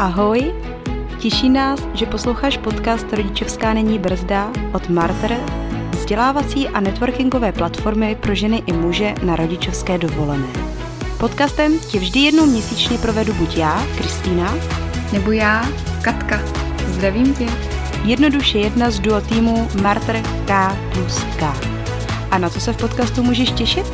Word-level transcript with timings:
Ahoj, 0.00 0.52
těší 1.18 1.48
nás, 1.48 1.80
že 1.94 2.06
posloucháš 2.06 2.56
podcast 2.56 3.12
Rodičovská 3.12 3.74
není 3.74 3.98
brzda 3.98 4.50
od 4.72 4.88
Marter, 4.88 5.36
vzdělávací 5.90 6.68
a 6.68 6.80
networkingové 6.80 7.52
platformy 7.52 8.16
pro 8.20 8.34
ženy 8.34 8.62
i 8.66 8.72
muže 8.72 9.14
na 9.22 9.36
rodičovské 9.36 9.98
dovolené. 9.98 10.46
Podcastem 11.18 11.78
tě 11.78 11.98
vždy 11.98 12.20
jednou 12.20 12.46
měsíčně 12.46 12.98
provedu 12.98 13.34
buď 13.34 13.56
já, 13.56 13.86
Kristýna, 13.96 14.54
nebo 15.12 15.32
já, 15.32 15.68
Katka. 16.02 16.40
Zdravím 16.86 17.34
tě. 17.34 17.46
Jednoduše 18.04 18.58
jedna 18.58 18.90
z 18.90 18.98
duo 18.98 19.20
týmu 19.20 19.68
Marter 19.82 20.22
K 20.46 20.76
plus 20.92 21.24
K. 21.38 21.54
A 22.30 22.38
na 22.38 22.50
co 22.50 22.60
se 22.60 22.72
v 22.72 22.76
podcastu 22.76 23.22
můžeš 23.22 23.50
těšit? 23.50 23.86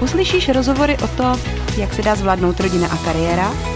Uslyšíš 0.00 0.48
rozhovory 0.48 0.96
o 1.04 1.08
to, 1.08 1.40
jak 1.76 1.94
se 1.94 2.02
dá 2.02 2.14
zvládnout 2.14 2.60
rodina 2.60 2.88
a 2.88 2.96
kariéra, 2.96 3.73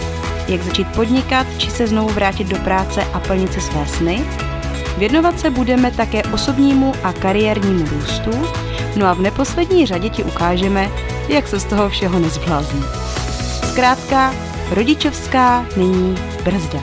jak 0.49 0.63
začít 0.63 0.87
podnikat 0.87 1.47
či 1.57 1.71
se 1.71 1.87
znovu 1.87 2.09
vrátit 2.09 2.47
do 2.47 2.57
práce 2.57 3.03
a 3.13 3.19
plnit 3.19 3.53
si 3.53 3.61
své 3.61 3.87
sny. 3.87 4.23
Věnovat 4.97 5.39
se 5.39 5.49
budeme 5.49 5.91
také 5.91 6.23
osobnímu 6.23 6.93
a 7.03 7.13
kariérnímu 7.13 7.85
růstu, 7.89 8.31
no 8.95 9.07
a 9.07 9.13
v 9.13 9.21
neposlední 9.21 9.85
řadě 9.85 10.09
ti 10.09 10.23
ukážeme, 10.23 10.89
jak 11.27 11.47
se 11.47 11.59
z 11.59 11.65
toho 11.65 11.89
všeho 11.89 12.19
nezblázní. 12.19 12.83
Zkrátka, 13.71 14.33
rodičovská 14.71 15.65
není 15.75 16.15
brzda. 16.43 16.79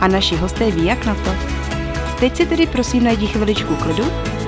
A 0.00 0.08
naši 0.08 0.36
hosté 0.36 0.70
ví, 0.70 0.84
jak 0.84 1.04
na 1.04 1.14
to. 1.14 1.30
Teď 2.20 2.36
si 2.36 2.46
tedy 2.46 2.66
prosím 2.66 3.04
najdi 3.04 3.26
chviličku 3.26 3.76
klidu, 3.76 4.04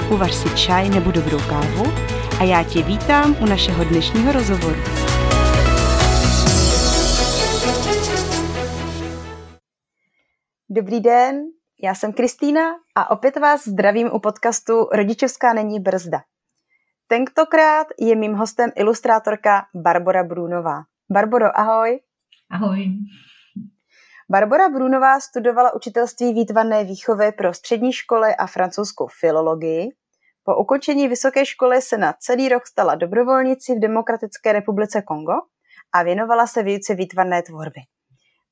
uvař 0.09 0.35
si 0.35 0.51
čaj 0.51 0.89
nebo 0.89 1.11
dobrou 1.11 1.39
kávu 1.39 1.93
a 2.39 2.45
já 2.45 2.63
tě 2.63 2.83
vítám 2.83 3.37
u 3.41 3.47
našeho 3.47 3.85
dnešního 3.85 4.33
rozhovoru. 4.33 4.77
Dobrý 10.77 11.01
den, 11.01 11.43
já 11.83 11.95
jsem 11.95 12.13
Kristýna 12.13 12.61
a 12.95 13.11
opět 13.11 13.37
vás 13.37 13.69
zdravím 13.69 14.11
u 14.13 14.19
podcastu 14.19 14.89
Rodičovská 14.93 15.53
není 15.53 15.81
brzda. 15.81 16.21
Tentokrát 17.07 17.87
je 18.01 18.17
mým 18.17 18.35
hostem 18.35 18.71
ilustrátorka 18.75 19.67
Barbara 19.75 20.25
Brunová. 20.25 20.83
Barboro, 21.11 21.59
ahoj. 21.59 22.01
Ahoj. 22.51 22.87
Barbara 24.31 24.69
Brunová 24.69 25.21
studovala 25.21 25.75
učitelství 25.75 26.33
výtvarné 26.33 26.85
výchovy 26.85 27.33
pro 27.33 27.55
střední 27.55 27.93
školy 27.93 28.35
a 28.35 28.47
francouzskou 28.47 29.07
filologii. 29.21 29.89
Po 30.45 30.57
ukončení 30.57 31.09
vysoké 31.09 31.47
školy 31.47 31.83
se 31.83 31.99
na 31.99 32.15
celý 32.19 32.49
rok 32.49 32.67
stala 32.67 32.95
dobrovolnicí 32.95 33.75
v 33.75 33.81
Demokratické 33.81 34.53
republice 34.53 35.03
Kongo 35.03 35.35
a 35.93 36.03
věnovala 36.03 36.47
se 36.47 36.63
výuce 36.63 36.95
výtvarné 36.95 37.43
tvorby. 37.43 37.81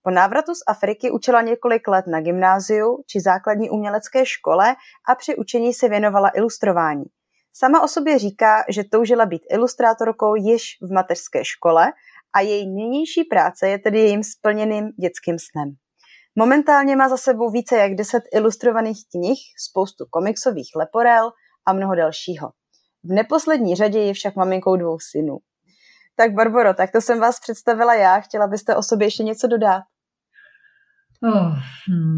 Po 0.07 0.11
návratu 0.11 0.55
z 0.55 0.59
Afriky 0.67 1.11
učila 1.11 1.43
několik 1.43 1.89
let 1.89 2.07
na 2.07 2.21
gymnáziu 2.21 2.99
či 3.07 3.21
základní 3.21 3.71
umělecké 3.71 4.27
škole 4.27 4.75
a 5.09 5.15
při 5.15 5.37
učení 5.37 5.75
se 5.75 5.89
věnovala 5.89 6.31
ilustrování. 6.35 7.05
Sama 7.53 7.83
o 7.83 7.89
sobě 7.89 8.19
říká, 8.19 8.65
že 8.69 8.85
toužila 8.85 9.27
být 9.27 9.43
ilustrátorkou 9.51 10.35
již 10.35 10.63
v 10.83 10.93
mateřské 10.93 11.45
škole 11.45 11.93
a 12.35 12.41
její 12.41 12.67
nynější 12.67 13.25
práce 13.25 13.69
je 13.69 13.79
tedy 13.79 13.99
jejím 13.99 14.23
splněným 14.23 14.89
dětským 15.01 15.37
snem. 15.39 15.75
Momentálně 16.37 16.97
má 16.97 17.09
za 17.09 17.17
sebou 17.17 17.51
více 17.51 17.77
jak 17.77 17.95
deset 17.95 18.23
ilustrovaných 18.33 18.99
knih, 19.11 19.39
spoustu 19.69 20.05
komiksových 20.11 20.71
leporel 20.77 21.31
a 21.67 21.73
mnoho 21.73 21.95
dalšího. 21.95 22.49
V 23.05 23.13
neposlední 23.13 23.77
řadě 23.77 23.99
je 23.99 24.15
však 24.15 24.37
maminkou 24.37 24.77
dvou 24.77 24.99
synů. 24.99 25.39
Tak 26.17 26.33
Barbaro, 26.33 26.75
tak 26.75 26.93
to 26.93 27.01
jsem 27.01 27.21
vás 27.21 27.41
představila 27.41 27.95
já. 27.95 28.21
Chtěla 28.21 28.47
byste 28.47 28.77
o 28.77 28.83
sobě 28.83 29.07
ještě 29.07 29.23
něco 29.23 29.47
dodat? 29.47 29.83
Oh, 31.23 31.55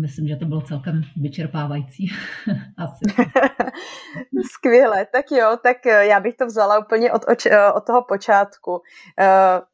myslím, 0.00 0.28
že 0.28 0.36
to 0.36 0.44
bylo 0.44 0.60
celkem 0.60 1.02
vyčerpávající. 1.16 2.08
Asi. 2.78 3.04
Skvěle, 4.52 5.06
tak 5.12 5.24
jo, 5.30 5.56
tak 5.62 5.86
eh, 5.86 6.06
já 6.06 6.20
bych 6.20 6.36
to 6.36 6.46
vzala 6.46 6.78
úplně 6.78 7.12
od, 7.12 7.22
od, 7.28 7.46
eh, 7.46 7.72
od 7.72 7.84
toho 7.86 8.02
počátku. 8.02 8.72
Uh, 8.72 8.78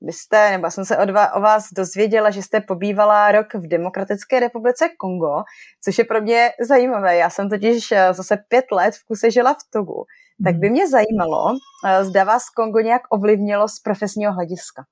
vy 0.01 0.13
jste, 0.13 0.51
nebo 0.51 0.71
jsem 0.71 0.85
se 0.85 0.99
od 0.99 1.11
vás, 1.11 1.31
o 1.35 1.41
vás 1.41 1.69
dozvěděla, 1.73 2.31
že 2.31 2.43
jste 2.43 2.61
pobývala 2.61 3.33
rok 3.33 3.55
v 3.55 3.69
Demokratické 3.69 4.41
republice 4.41 4.89
Kongo, 4.99 5.43
což 5.85 5.99
je 5.99 6.05
pro 6.05 6.21
mě 6.21 6.51
zajímavé. 6.61 7.17
Já 7.17 7.31
jsem 7.31 7.51
totiž 7.51 7.95
zase 8.13 8.37
pět 8.49 8.65
let 8.73 8.95
v 8.95 9.05
kuse 9.05 9.31
žila 9.31 9.55
v 9.55 9.71
Togu. 9.71 10.05
Tak 10.45 10.57
by 10.57 10.67
hmm. 10.67 10.73
mě 10.73 10.89
zajímalo, 10.89 11.57
zda 12.03 12.25
vás 12.25 12.51
Kongo 12.51 12.81
nějak 12.81 13.03
ovlivnilo 13.11 13.69
z 13.69 13.81
profesního 13.81 14.33
hlediska. 14.33 14.85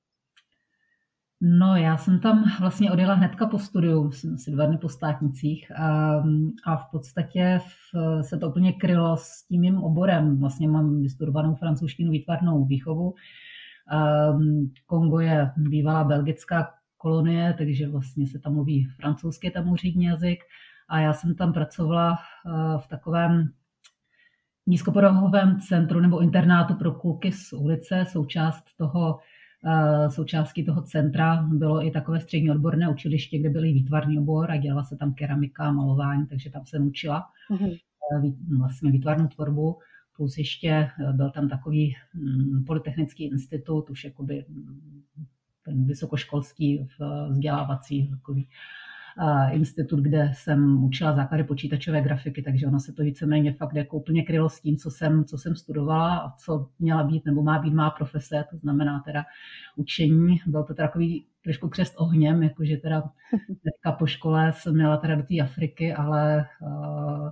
No, 1.42 1.76
já 1.76 1.96
jsem 1.96 2.20
tam 2.20 2.44
vlastně 2.60 2.92
odjela 2.92 3.14
hnedka 3.14 3.46
po 3.46 3.58
studiu, 3.58 4.12
jsem 4.12 4.34
asi 4.34 4.50
dva 4.50 4.66
dny 4.66 4.78
po 4.78 4.88
státnicích 4.88 5.72
a, 5.78 6.14
a 6.64 6.76
v 6.76 6.90
podstatě 6.90 7.60
v, 7.66 8.22
se 8.22 8.38
to 8.38 8.48
úplně 8.48 8.72
krylo 8.72 9.16
s 9.16 9.46
tím 9.48 9.60
mým 9.60 9.78
oborem. 9.78 10.40
Vlastně 10.40 10.68
mám 10.68 11.02
vystudovanou 11.02 11.54
francouzštinu 11.54 12.10
výtvarnou 12.10 12.64
výchovu. 12.64 13.14
Um, 14.34 14.72
Kongo 14.86 15.20
je 15.20 15.50
bývalá 15.56 16.04
belgická 16.04 16.74
kolonie, 16.96 17.54
takže 17.58 17.88
vlastně 17.88 18.26
se 18.26 18.38
tam 18.38 18.54
mluví 18.54 18.88
francouzsky, 19.00 19.50
tam 19.50 19.68
úřední 19.68 20.04
jazyk. 20.04 20.38
A 20.88 21.00
já 21.00 21.12
jsem 21.12 21.34
tam 21.34 21.52
pracovala 21.52 22.10
uh, 22.12 22.80
v 22.80 22.86
takovém 22.86 23.52
nízkoporohovém 24.66 25.60
centru 25.60 26.00
nebo 26.00 26.20
internátu 26.20 26.74
pro 26.74 26.92
kluky 26.92 27.32
z 27.32 27.52
ulice, 27.52 28.04
součást 28.08 28.64
toho 28.76 29.18
Eh, 29.18 29.20
součástí 30.08 30.64
toho 30.64 30.82
centra 30.82 31.42
bylo 31.42 31.86
i 31.86 31.90
takové 31.90 32.20
střední 32.20 32.50
odborné 32.50 32.90
učiliště, 32.90 33.38
kde 33.38 33.50
byl 33.50 33.62
výtvarný 33.62 34.18
obor 34.18 34.50
a 34.50 34.56
dělala 34.56 34.84
se 34.84 34.96
tam 34.96 35.14
keramika, 35.14 35.72
malování, 35.72 36.26
takže 36.26 36.50
tam 36.50 36.66
jsem 36.66 36.86
učila 36.86 37.26
mm-hmm. 37.50 37.78
vlastně 38.58 38.90
výtvarnou 38.90 39.26
tvorbu. 39.28 39.78
Plus 40.16 40.38
ještě 40.38 40.68
eh, 40.68 41.12
byl 41.12 41.30
tam 41.30 41.48
takový 41.48 41.96
mm, 42.14 42.64
polytechnický 42.64 43.24
institut, 43.24 43.90
už 43.90 44.04
jakoby 44.04 44.44
mm, 44.48 45.02
ten 45.64 45.86
vysokoškolský 45.86 46.88
vzdělávací 47.30 48.10
takový 48.10 48.48
institut, 49.52 50.00
kde 50.00 50.30
jsem 50.34 50.84
učila 50.84 51.12
základy 51.12 51.44
počítačové 51.44 52.02
grafiky, 52.02 52.42
takže 52.42 52.66
ono 52.66 52.80
se 52.80 52.92
to 52.92 53.02
víceméně 53.02 53.52
fakt 53.52 53.74
jako 53.74 53.96
úplně 53.96 54.22
krylo 54.22 54.48
s 54.48 54.60
tím, 54.60 54.76
co 54.76 54.90
jsem, 54.90 55.24
co 55.24 55.38
jsem 55.38 55.56
studovala 55.56 56.18
a 56.18 56.36
co 56.36 56.68
měla 56.78 57.04
být 57.04 57.24
nebo 57.26 57.42
má 57.42 57.58
být 57.58 57.74
má 57.74 57.90
profese, 57.90 58.44
to 58.50 58.56
znamená 58.56 59.00
teda 59.00 59.24
učení. 59.76 60.40
Byl 60.46 60.64
to 60.64 60.74
takový 60.74 61.26
trošku 61.44 61.68
křest 61.68 61.94
ohněm, 61.96 62.42
jakože 62.42 62.76
teda 62.76 63.02
teďka 63.46 63.92
po 63.92 64.06
škole 64.06 64.52
jsem 64.52 64.74
měla 64.74 64.96
teda 64.96 65.14
do 65.14 65.22
té 65.22 65.40
Afriky, 65.40 65.94
ale 65.94 66.46
uh, 66.62 67.30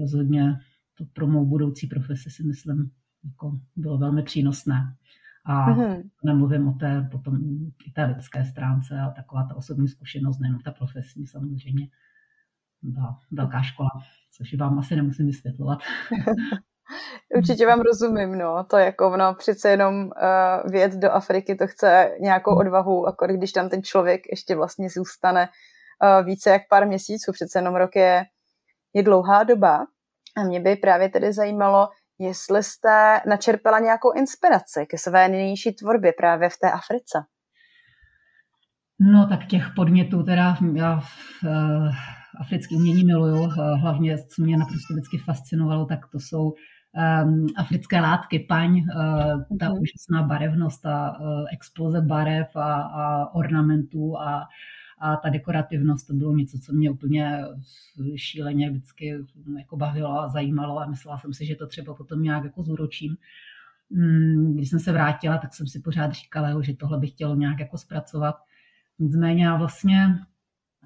rozhodně 0.00 0.58
to 0.98 1.04
pro 1.12 1.26
mou 1.26 1.46
budoucí 1.46 1.86
profesi 1.86 2.30
si 2.30 2.42
myslím 2.42 2.90
jako 3.24 3.60
bylo 3.76 3.98
velmi 3.98 4.22
přínosné. 4.22 4.94
A 5.44 5.70
mm-hmm. 5.70 6.02
nemluvím 6.24 6.68
o 6.68 6.72
té 6.72 7.08
potom 7.12 7.38
i 7.86 7.90
té 7.90 8.04
lidské 8.04 8.44
stránce, 8.44 9.00
ale 9.00 9.12
taková 9.16 9.46
ta 9.48 9.54
osobní 9.54 9.88
zkušenost, 9.88 10.38
nejenom 10.38 10.60
ta 10.60 10.70
profesní 10.70 11.26
samozřejmě. 11.26 11.88
Byla 12.82 13.18
velká 13.30 13.62
škola, 13.62 13.90
což 14.36 14.54
vám 14.54 14.78
asi 14.78 14.96
nemusím 14.96 15.26
vysvětlovat. 15.26 15.78
Určitě 17.36 17.66
vám 17.66 17.80
rozumím, 17.80 18.38
no. 18.38 18.64
To 18.64 18.76
jako, 18.76 19.16
no, 19.16 19.34
přece 19.34 19.70
jenom 19.70 20.04
uh, 20.04 20.70
věc 20.70 20.96
do 20.96 21.10
Afriky, 21.10 21.54
to 21.54 21.66
chce 21.66 22.10
nějakou 22.20 22.56
odvahu, 22.56 23.06
akor 23.06 23.32
když 23.32 23.52
tam 23.52 23.68
ten 23.68 23.82
člověk 23.82 24.22
ještě 24.30 24.56
vlastně 24.56 24.90
zůstane 24.90 25.48
uh, 25.48 26.26
více 26.26 26.50
jak 26.50 26.62
pár 26.70 26.86
měsíců, 26.86 27.32
přece 27.32 27.58
jenom 27.58 27.74
rok 27.74 27.96
je, 27.96 28.24
je 28.94 29.02
dlouhá 29.02 29.42
doba. 29.42 29.86
A 30.36 30.44
mě 30.44 30.60
by 30.60 30.76
právě 30.76 31.08
tedy 31.08 31.32
zajímalo, 31.32 31.88
jestli 32.18 32.62
jste 32.62 33.20
načerpala 33.26 33.78
nějakou 33.78 34.12
inspiraci 34.12 34.86
ke 34.90 34.98
své 34.98 35.28
nynější 35.28 35.72
tvorbě 35.72 36.12
právě 36.18 36.48
v 36.48 36.58
té 36.62 36.72
Africe. 36.72 37.18
No 39.00 39.26
tak 39.28 39.46
těch 39.46 39.64
podmětů 39.76 40.22
teda 40.22 40.56
já 40.74 41.00
v 41.00 41.44
uh, 41.44 41.94
africký 42.40 42.76
umění 42.76 43.04
miluju, 43.04 43.42
uh, 43.42 43.80
hlavně 43.80 44.18
co 44.18 44.42
mě 44.42 44.56
naprosto 44.56 44.94
vždycky 44.94 45.18
fascinovalo, 45.18 45.86
tak 45.86 45.98
to 46.12 46.18
jsou 46.20 46.42
um, 46.44 47.46
africké 47.56 48.00
látky, 48.00 48.46
paň, 48.48 48.76
uh, 48.76 48.84
ta 49.60 49.66
mm-hmm. 49.66 49.80
úžasná 49.80 50.22
barevnost, 50.28 50.82
ta 50.82 51.18
uh, 51.20 51.44
exploze 51.52 52.00
barev 52.00 52.56
a, 52.56 52.74
a 52.74 53.34
ornamentů 53.34 54.18
a 54.18 54.42
a 54.98 55.16
ta 55.16 55.28
dekorativnost 55.28 56.06
to 56.06 56.12
bylo 56.12 56.36
něco, 56.36 56.58
co 56.58 56.72
mě 56.72 56.90
úplně 56.90 57.44
šíleně 58.16 58.70
vždycky 58.70 59.14
jako 59.58 59.76
bavilo 59.76 60.18
a 60.18 60.28
zajímalo 60.28 60.80
a 60.80 60.86
myslela 60.86 61.18
jsem 61.18 61.34
si, 61.34 61.46
že 61.46 61.54
to 61.54 61.66
třeba 61.66 61.94
potom 61.94 62.22
nějak 62.22 62.44
jako 62.44 62.62
zúročím. 62.62 63.16
Mm, 63.90 64.54
když 64.54 64.70
jsem 64.70 64.80
se 64.80 64.92
vrátila, 64.92 65.38
tak 65.38 65.54
jsem 65.54 65.66
si 65.66 65.80
pořád 65.80 66.12
říkala, 66.12 66.62
že 66.62 66.76
tohle 66.76 66.98
bych 66.98 67.10
chtělo 67.10 67.34
nějak 67.34 67.60
jako 67.60 67.78
zpracovat. 67.78 68.36
Nicméně 68.98 69.44
já 69.44 69.56
vlastně 69.56 70.18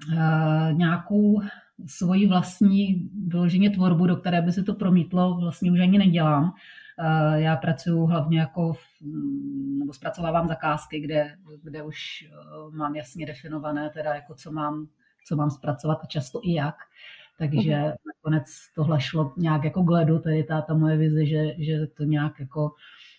uh, 0.07 0.73
nějakou 0.73 1.41
svoji 1.85 2.27
vlastní 2.27 3.09
vyloženě 3.27 3.69
tvorbu, 3.69 4.07
do 4.07 4.15
které 4.15 4.41
by 4.41 4.51
se 4.51 4.63
to 4.63 4.73
promítlo, 4.73 5.37
vlastně 5.39 5.71
už 5.71 5.79
ani 5.79 5.97
nedělám. 5.97 6.53
Eh, 6.99 7.41
já 7.41 7.55
pracuji 7.55 8.05
hlavně 8.05 8.39
jako, 8.39 8.73
v, 8.73 8.79
nebo 9.79 9.93
zpracovávám 9.93 10.47
zakázky, 10.47 10.99
kde, 10.99 11.37
kde 11.63 11.83
už 11.83 11.97
eh, 12.23 12.77
mám 12.77 12.95
jasně 12.95 13.25
definované, 13.25 13.89
teda 13.89 14.15
jako 14.15 14.35
co 14.35 14.51
mám 14.51 14.87
co 15.25 15.35
mám 15.35 15.49
zpracovat 15.49 15.99
a 16.03 16.07
často 16.07 16.39
i 16.43 16.53
jak. 16.53 16.75
Takže 17.37 17.77
mm. 17.77 17.83
nakonec 17.83 18.45
tohle 18.75 19.01
šlo 19.01 19.33
nějak 19.37 19.63
jako 19.63 19.83
k 19.83 19.89
ledu, 19.89 20.19
tady 20.19 20.43
ta, 20.43 20.61
ta 20.61 20.73
moje 20.73 20.97
vize, 20.97 21.25
že, 21.25 21.63
že 21.63 21.87
to 21.87 22.03
nějak 22.03 22.39
jako 22.39 22.71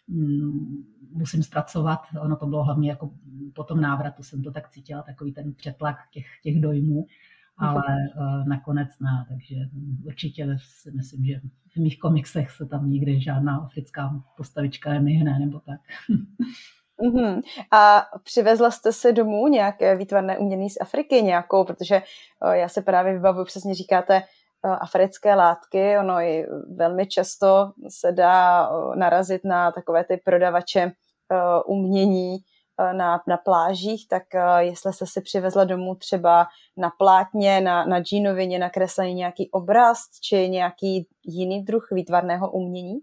mm, 0.08 0.84
musím 1.12 1.42
zpracovat. 1.42 2.00
Ono 2.20 2.36
to 2.36 2.46
bylo 2.46 2.64
hlavně 2.64 2.90
jako 2.90 3.10
po 3.54 3.64
tom 3.64 3.80
návratu 3.80 4.22
jsem 4.22 4.42
to 4.42 4.50
tak 4.50 4.68
cítila, 4.68 5.02
takový 5.02 5.32
ten 5.32 5.54
přetlak 5.54 5.96
těch, 6.10 6.26
těch 6.42 6.60
dojmů, 6.60 7.06
ale 7.60 7.96
uh, 8.16 8.48
nakonec 8.48 8.88
ne, 9.00 9.26
takže 9.28 9.54
určitě 10.06 10.58
si 10.82 10.90
myslím, 10.90 11.24
že 11.24 11.40
v 11.74 11.76
mých 11.76 11.98
komiksech 11.98 12.50
se 12.50 12.66
tam 12.66 12.90
nikdy 12.90 13.20
žádná 13.20 13.56
africká 13.56 14.10
postavička 14.36 14.90
nemihne 14.90 15.38
nebo 15.38 15.60
tak. 15.60 15.80
Mm-hmm. 17.00 17.40
A 17.72 18.06
přivezla 18.24 18.70
jste 18.70 18.92
se 18.92 19.12
domů 19.12 19.48
nějaké 19.48 19.96
výtvarné 19.96 20.38
umění 20.38 20.70
z 20.70 20.80
Afriky 20.80 21.22
nějakou, 21.22 21.64
protože 21.64 22.02
uh, 22.44 22.52
já 22.52 22.68
se 22.68 22.82
právě 22.82 23.12
vybavuju, 23.12 23.44
přesně 23.44 23.74
říkáte, 23.74 24.22
uh, 24.64 24.76
africké 24.80 25.34
látky, 25.34 25.98
ono 25.98 26.14
i 26.14 26.46
velmi 26.76 27.06
často 27.06 27.72
se 27.88 28.12
dá 28.12 28.68
narazit 28.94 29.44
na 29.44 29.72
takové 29.72 30.04
ty 30.04 30.20
prodavače 30.24 30.92
umění 31.66 32.38
na, 32.92 33.22
na 33.26 33.36
plážích, 33.36 34.08
tak 34.08 34.22
jestli 34.58 34.92
jste 34.92 35.06
si 35.06 35.20
přivezla 35.20 35.64
domů 35.64 35.94
třeba 35.94 36.46
na 36.76 36.90
plátně, 36.98 37.60
na, 37.60 37.84
na 37.84 38.00
džínovině 38.00 38.58
nakreslený 38.58 39.14
nějaký 39.14 39.50
obraz, 39.50 39.98
či 40.22 40.48
nějaký 40.48 41.08
jiný 41.24 41.62
druh 41.62 41.88
výtvarného 41.92 42.50
umění? 42.50 42.98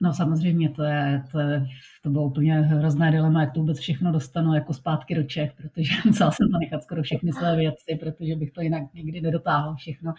No 0.00 0.12
samozřejmě, 0.14 0.68
to, 0.68 0.82
je, 0.82 1.22
to, 1.32 1.38
je, 1.38 1.66
to 2.02 2.10
bylo 2.10 2.24
úplně 2.24 2.54
hrozné 2.54 3.10
dilema, 3.10 3.40
jak 3.40 3.52
to 3.52 3.60
vůbec 3.60 3.78
všechno 3.78 4.12
dostanu 4.12 4.54
jako 4.54 4.74
zpátky 4.74 5.14
do 5.14 5.22
Čech, 5.22 5.52
protože 5.52 5.94
musela 6.06 6.30
jsem 6.30 6.48
to 6.50 6.58
nechat 6.58 6.82
skoro 6.82 7.02
všechny 7.02 7.32
své 7.32 7.56
věci, 7.56 7.98
protože 8.00 8.36
bych 8.36 8.50
to 8.50 8.60
jinak 8.60 8.94
nikdy 8.94 9.20
nedotáhla 9.20 9.74
všechno. 9.74 10.14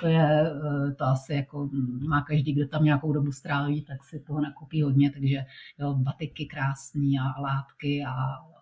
To 0.00 0.06
je, 0.06 0.50
eh, 0.50 0.92
to 0.92 1.04
asi 1.04 1.34
jako 1.34 1.68
má 2.08 2.22
každý, 2.22 2.52
kdo 2.52 2.68
tam 2.68 2.84
nějakou 2.84 3.12
dobu 3.12 3.32
stráví, 3.32 3.82
tak 3.82 4.04
si 4.04 4.20
toho 4.20 4.40
nakupí 4.40 4.82
hodně, 4.82 5.10
takže 5.10 5.44
jo, 5.78 5.94
batiky 5.94 6.46
krásný 6.46 7.18
a 7.18 7.40
látky 7.40 8.04
a 8.08 8.12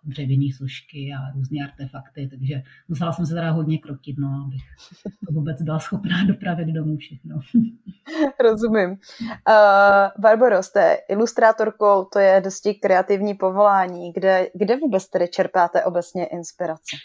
dřevěné 0.05 0.53
složky 0.57 1.11
a 1.17 1.31
různé 1.35 1.57
artefakty, 1.63 2.27
takže 2.29 2.63
musela 2.87 3.13
jsem 3.13 3.25
se 3.25 3.33
teda 3.33 3.51
hodně 3.51 3.77
krotit, 3.77 4.17
no, 4.17 4.43
abych 4.45 4.61
to 5.27 5.33
vůbec 5.33 5.61
byla 5.61 5.79
schopná 5.79 6.23
dopravit 6.23 6.67
domů 6.67 6.97
všechno. 6.97 7.39
Rozumím. 8.43 8.89
Uh, 8.89 8.97
Barbaro, 10.19 10.63
jste 10.63 10.97
ilustrátorkou, 11.09 12.05
to 12.13 12.19
je 12.19 12.41
dosti 12.41 12.73
kreativní 12.73 13.33
povolání. 13.33 14.13
Kde, 14.13 14.47
kde 14.53 14.77
vůbec 14.77 15.09
tedy 15.09 15.27
čerpáte 15.27 15.83
obecně 15.83 16.25
inspiraci? 16.25 16.95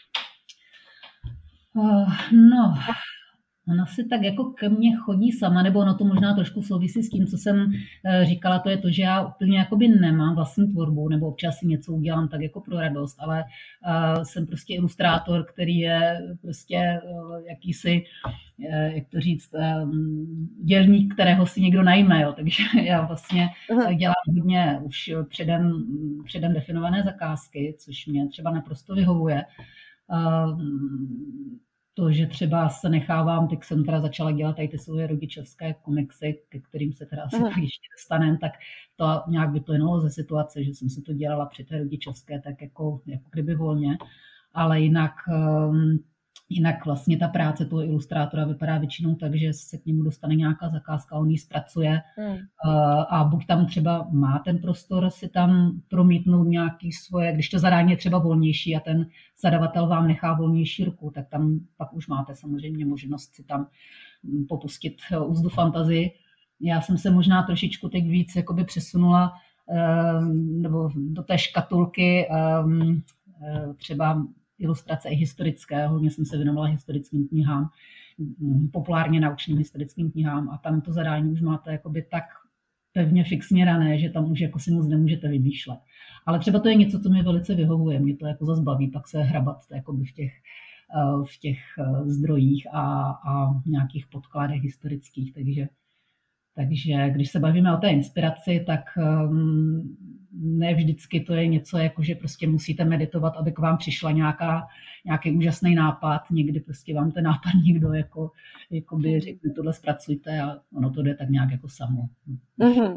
Uh, 1.75 2.09
no, 2.33 2.75
Ona 3.71 3.87
si 3.87 4.05
tak 4.05 4.23
jako 4.23 4.45
ke 4.45 4.69
mně 4.69 4.97
chodí 4.97 5.33
sama, 5.33 5.63
nebo 5.63 5.81
ono 5.81 5.95
to 5.95 6.05
možná 6.05 6.35
trošku 6.35 6.63
souvisí 6.63 7.03
s 7.03 7.11
tím, 7.11 7.27
co 7.27 7.39
jsem 7.39 7.73
eh, 8.05 8.25
říkala, 8.25 8.59
to 8.59 8.71
je 8.71 8.77
to, 8.77 8.91
že 8.91 9.03
já 9.03 9.27
úplně 9.27 9.59
jakoby 9.59 9.89
nemám 9.89 10.35
vlastní 10.35 10.69
tvorbu, 10.69 11.09
nebo 11.09 11.27
občas 11.27 11.59
si 11.59 11.67
něco 11.67 11.93
udělám 11.93 12.29
tak 12.29 12.41
jako 12.41 12.61
pro 12.61 12.81
radost, 12.81 13.17
ale 13.19 13.45
uh, 13.45 14.23
jsem 14.23 14.47
prostě 14.47 14.75
ilustrátor, 14.75 15.45
který 15.45 15.79
je 15.79 16.21
prostě 16.43 17.01
uh, 17.05 17.41
jakýsi, 17.49 18.03
uh, 18.59 18.67
jak 18.75 19.09
to 19.09 19.21
říct, 19.21 19.51
um, 19.83 20.49
dělník, 20.65 21.15
kterého 21.15 21.47
si 21.47 21.61
někdo 21.61 21.83
najme, 21.83 22.23
jo. 22.23 22.33
takže 22.33 22.63
já 22.83 23.07
vlastně 23.07 23.49
uh-huh. 23.71 23.97
dělám 23.97 24.15
hodně 24.37 24.81
už 24.83 25.13
předem, 25.29 25.85
předem 26.25 26.55
definované 26.55 27.03
zakázky, 27.03 27.77
což 27.79 28.07
mě 28.07 28.29
třeba 28.29 28.51
naprosto 28.51 28.95
vyhovuje. 28.95 29.45
Uh, 30.13 30.61
to, 32.01 32.13
že 32.13 32.27
třeba 32.27 32.69
se 32.69 32.89
nechávám, 32.89 33.49
tak 33.49 33.65
jsem 33.65 33.85
teda 33.85 34.01
začala 34.01 34.33
dělat 34.33 34.57
tady 34.57 34.69
ty 34.69 34.79
svoje 34.79 35.07
rodičovské 35.07 35.75
komiksy, 35.75 36.43
ke 36.49 36.61
kterým 36.61 36.93
se 36.93 37.07
teda 37.07 37.23
asi 37.23 37.37
uh-huh. 37.37 37.63
ještě 37.63 37.89
dostaneme, 37.97 38.39
tak 38.39 38.53
to 38.97 39.23
nějak 39.29 39.51
vyplynulo 39.51 40.01
ze 40.01 40.11
situace, 40.11 40.65
že 40.65 40.71
jsem 40.71 40.89
si 40.89 41.03
to 41.03 41.13
dělala 41.13 41.47
při 41.47 41.65
té 41.65 41.79
rodičovské, 41.79 42.41
tak 42.41 42.63
jako, 42.63 43.01
jako 43.07 43.25
kdyby 43.33 43.55
volně, 43.55 43.99
ale 44.55 44.81
jinak 44.81 45.13
um, 45.29 45.99
Jinak 46.53 46.87
vlastně 46.87 47.17
ta 47.17 47.29
práce 47.29 47.65
toho 47.65 47.85
ilustrátora 47.85 48.45
vypadá 48.45 48.79
většinou 48.79 49.15
tak, 49.15 49.35
že 49.35 49.53
se 49.53 49.79
k 49.79 49.87
němu 49.87 50.03
dostane 50.03 50.35
nějaká 50.35 50.69
zakázka, 50.69 51.17
on 51.17 51.31
ji 51.31 51.39
zpracuje 51.39 52.01
hmm. 52.17 52.37
a 53.11 53.25
buď 53.25 53.47
tam 53.47 53.67
třeba 53.67 54.09
má 54.11 54.39
ten 54.39 54.59
prostor 54.59 55.11
si 55.11 55.29
tam 55.29 55.81
promítnout 55.89 56.45
nějaký 56.45 56.93
svoje, 56.93 57.33
když 57.33 57.49
to 57.49 57.59
zadání 57.59 57.91
je 57.91 57.97
třeba 57.97 58.19
volnější 58.19 58.77
a 58.77 58.81
ten 58.81 59.07
zadavatel 59.43 59.87
vám 59.87 60.09
nechá 60.09 60.33
volnější 60.35 60.85
ruku, 60.85 61.11
tak 61.15 61.29
tam 61.29 61.61
pak 61.77 61.93
už 61.93 62.07
máte 62.07 62.35
samozřejmě 62.35 62.87
možnost 62.87 63.35
si 63.35 63.45
tam 63.45 63.67
hm, 64.25 64.45
popustit 64.49 64.97
úzdu 65.27 65.49
fantazii. 65.49 66.11
Já 66.61 66.81
jsem 66.81 66.99
se 66.99 67.11
možná 67.11 67.43
trošičku 67.43 67.89
teď 67.89 68.05
víc 68.05 68.37
jakoby 68.37 68.65
přesunula 68.65 69.33
ehm, 69.69 70.63
nebo 70.63 70.91
do 70.95 71.23
té 71.23 71.39
škatulky 71.39 72.29
ehm, 72.31 73.03
eh, 73.43 73.75
třeba 73.75 74.27
ilustrace 74.61 75.09
i 75.09 75.15
historické, 75.15 75.87
hodně 75.87 76.11
jsem 76.11 76.25
se 76.25 76.37
věnovala 76.37 76.67
historickým 76.67 77.29
knihám, 77.29 77.71
mm, 78.19 78.69
populárně 78.69 79.21
naučným 79.21 79.59
historickým 79.59 80.11
knihám 80.11 80.51
a 80.51 80.59
tam 80.59 80.81
to 80.81 80.93
zadání 80.93 81.33
už 81.33 81.41
máte 81.41 81.73
jakoby 81.73 82.03
tak 82.11 82.25
pevně 82.93 83.25
fixně 83.25 83.65
rané, 83.65 83.99
že 83.99 84.11
tam 84.11 84.31
už 84.31 84.41
jako 84.41 84.59
si 84.59 84.71
moc 84.71 84.87
nemůžete 84.87 85.29
vymýšlet. 85.29 85.79
Ale 86.27 86.39
třeba 86.39 86.59
to 86.59 86.69
je 86.69 86.75
něco, 86.75 87.01
co 87.01 87.11
mi 87.11 87.23
velice 87.23 87.55
vyhovuje, 87.55 88.01
mě 88.01 88.17
to 88.17 88.27
jako 88.27 88.45
zase 88.45 88.63
baví, 88.63 88.91
pak 88.91 89.09
se 89.09 89.23
hrabat 89.23 89.65
v 90.09 90.13
těch, 90.15 90.33
eh, 90.97 91.25
v 91.25 91.39
těch 91.41 91.59
eh, 91.79 92.11
zdrojích 92.11 92.67
a, 92.73 93.11
a 93.11 93.61
nějakých 93.67 94.07
podkladech 94.07 94.63
historických, 94.63 95.35
takže 95.35 95.69
takže 96.55 97.11
když 97.11 97.31
se 97.31 97.41
bavíme 97.41 97.77
o 97.77 97.81
té 97.81 97.89
inspiraci, 97.89 98.65
tak 98.67 98.81
um, 98.97 99.97
ne 100.43 100.75
vždycky 100.75 101.21
to 101.21 101.35
je 101.35 101.47
něco, 101.47 101.79
jako 101.79 102.03
že 102.03 102.15
prostě 102.15 102.47
musíte 102.47 102.85
meditovat, 102.85 103.37
aby 103.37 103.53
k 103.53 103.59
vám 103.59 103.77
přišla 103.77 104.11
nějaká, 104.11 104.67
nějaký 105.05 105.37
úžasný 105.37 105.75
nápad. 105.75 106.21
Někdy 106.31 106.61
prostě 106.61 106.95
vám 106.95 107.13
ten 107.13 107.25
nápad 107.25 107.51
někdo 107.67 107.93
jako, 107.93 108.31
jako 108.71 108.97
by 108.97 109.21
řekne, 109.21 109.53
tohle 109.53 109.73
zpracujte 109.73 110.41
a 110.41 110.57
ono 110.75 110.91
to 110.91 111.03
jde 111.03 111.15
tak 111.15 111.29
nějak 111.29 111.51
jako 111.51 111.69
samo. 111.69 112.03
Mm-hmm. 112.61 112.97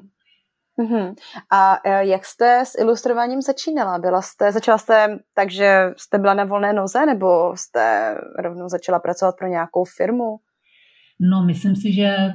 Mm-hmm. 0.79 1.15
A 1.51 1.79
e, 1.83 2.05
jak 2.05 2.25
jste 2.25 2.65
s 2.65 2.79
ilustrováním 2.79 3.41
začínala? 3.41 3.99
Byla 3.99 4.21
jste, 4.21 4.51
začala 4.51 4.77
jste 4.77 5.19
tak, 5.33 5.51
že 5.51 5.91
jste 5.97 6.17
byla 6.19 6.33
na 6.33 6.43
volné 6.43 6.73
noze, 6.73 7.05
nebo 7.05 7.57
jste 7.57 8.15
rovnou 8.39 8.69
začala 8.69 8.99
pracovat 8.99 9.35
pro 9.37 9.47
nějakou 9.47 9.85
firmu? 9.85 10.39
No, 11.19 11.43
myslím 11.43 11.75
si, 11.75 11.93
že 11.93 12.33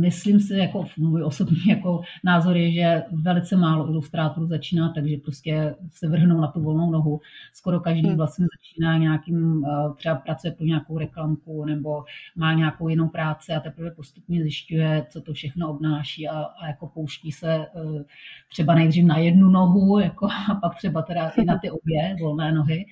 myslím 0.00 0.40
si, 0.40 0.54
jako 0.54 0.84
můj 0.98 1.24
osobní 1.24 1.58
jako 1.68 2.02
názor 2.24 2.56
je, 2.56 2.72
že 2.72 3.02
velice 3.12 3.56
málo 3.56 3.90
ilustrátorů 3.90 4.46
začíná, 4.46 4.92
takže 4.94 5.16
prostě 5.16 5.74
se 5.90 6.08
vrhnou 6.08 6.40
na 6.40 6.46
tu 6.46 6.60
volnou 6.60 6.90
nohu. 6.90 7.20
Skoro 7.52 7.80
každý 7.80 8.08
hmm. 8.08 8.16
vlastně 8.16 8.46
začíná 8.58 8.98
nějakým, 8.98 9.64
eh, 9.64 9.94
třeba 9.96 10.14
pracuje 10.14 10.52
pro 10.52 10.66
nějakou 10.66 10.98
reklamku 10.98 11.64
nebo 11.64 12.04
má 12.36 12.52
nějakou 12.52 12.88
jinou 12.88 13.08
práci 13.08 13.52
a 13.52 13.60
teprve 13.60 13.90
postupně 13.90 14.42
zjišťuje, 14.42 15.06
co 15.10 15.20
to 15.20 15.32
všechno 15.32 15.70
obnáší 15.70 16.28
a, 16.28 16.40
a 16.40 16.66
jako 16.66 16.86
pouští 16.86 17.32
se 17.32 17.54
eh, 17.54 18.04
třeba 18.50 18.74
nejdřív 18.74 19.04
na 19.04 19.18
jednu 19.18 19.48
nohu 19.48 19.98
jako, 20.02 20.26
a 20.26 20.54
pak 20.54 20.76
třeba 20.76 21.02
teda 21.02 21.28
i 21.28 21.44
na 21.44 21.58
ty 21.58 21.70
obě 21.70 22.16
volné 22.20 22.52
nohy. 22.52 22.86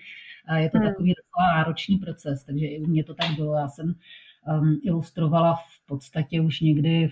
A 0.49 0.57
je 0.57 0.71
to 0.71 0.79
hmm. 0.79 0.89
takový 0.89 1.15
docela 1.15 1.57
náročný 1.57 1.97
proces, 1.97 2.45
takže 2.45 2.67
i 2.67 2.81
u 2.81 2.87
mě 2.87 3.05
to 3.05 3.15
tak 3.15 3.31
bylo. 3.37 3.55
Já 3.55 3.69
jsem 3.69 3.95
um, 4.47 4.81
ilustrovala 4.83 5.55
v 5.55 5.87
podstatě 5.87 6.41
už 6.41 6.61
někdy, 6.61 7.11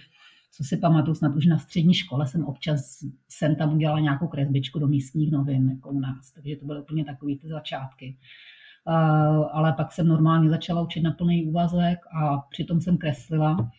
co 0.53 0.65
si 0.65 0.77
pamatuju, 0.77 1.15
snad 1.15 1.37
už 1.37 1.47
na 1.47 1.59
střední 1.59 1.95
škole 1.95 2.27
jsem 2.27 2.45
občas 2.45 2.99
jsem 3.29 3.57
tam 3.57 3.75
udělala 3.75 4.01
nějakou 4.01 4.27
kresbičku 4.27 4.79
do 4.79 4.87
místních 4.87 5.33
novin, 5.33 5.71
jako 5.71 5.91
u 5.91 6.01
nás, 6.01 6.33
takže 6.33 6.57
to 6.57 6.67
byly 6.67 6.81
úplně 6.81 7.05
takové 7.05 7.33
ty 7.37 7.49
začátky. 7.49 8.17
Uh, 8.89 8.95
ale 9.53 9.73
pak 9.73 9.93
jsem 9.93 10.09
normálně 10.09 10.51
začala 10.51 10.83
učit 10.83 11.03
na 11.03 11.13
plný 11.13 11.47
úvazek 11.47 11.99
a 12.13 12.39
přitom 12.39 12.81
jsem 12.81 12.99
kreslila. 12.99 13.71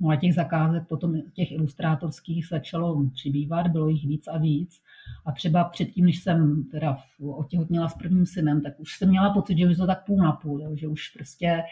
No 0.00 0.08
a 0.08 0.16
těch 0.16 0.34
zakázek 0.34 0.88
potom 0.88 1.14
těch 1.32 1.52
ilustrátorských 1.52 2.46
začalo 2.46 3.10
přibývat, 3.14 3.66
bylo 3.66 3.88
jich 3.88 4.06
víc 4.06 4.28
a 4.28 4.38
víc. 4.38 4.80
A 5.26 5.32
třeba 5.32 5.64
předtím, 5.64 6.06
než 6.06 6.22
jsem 6.22 6.64
teda 6.64 6.98
otěhotněla 7.36 7.88
s 7.88 7.94
prvním 7.94 8.26
synem, 8.26 8.60
tak 8.60 8.80
už 8.80 8.96
jsem 8.96 9.08
měla 9.08 9.30
pocit, 9.30 9.58
že 9.58 9.68
už 9.68 9.76
to 9.76 9.86
tak 9.86 10.06
půl 10.06 10.16
na 10.16 10.32
půl, 10.32 10.62
jo, 10.62 10.76
že 10.76 10.88
už 10.88 11.08
prostě 11.08 11.62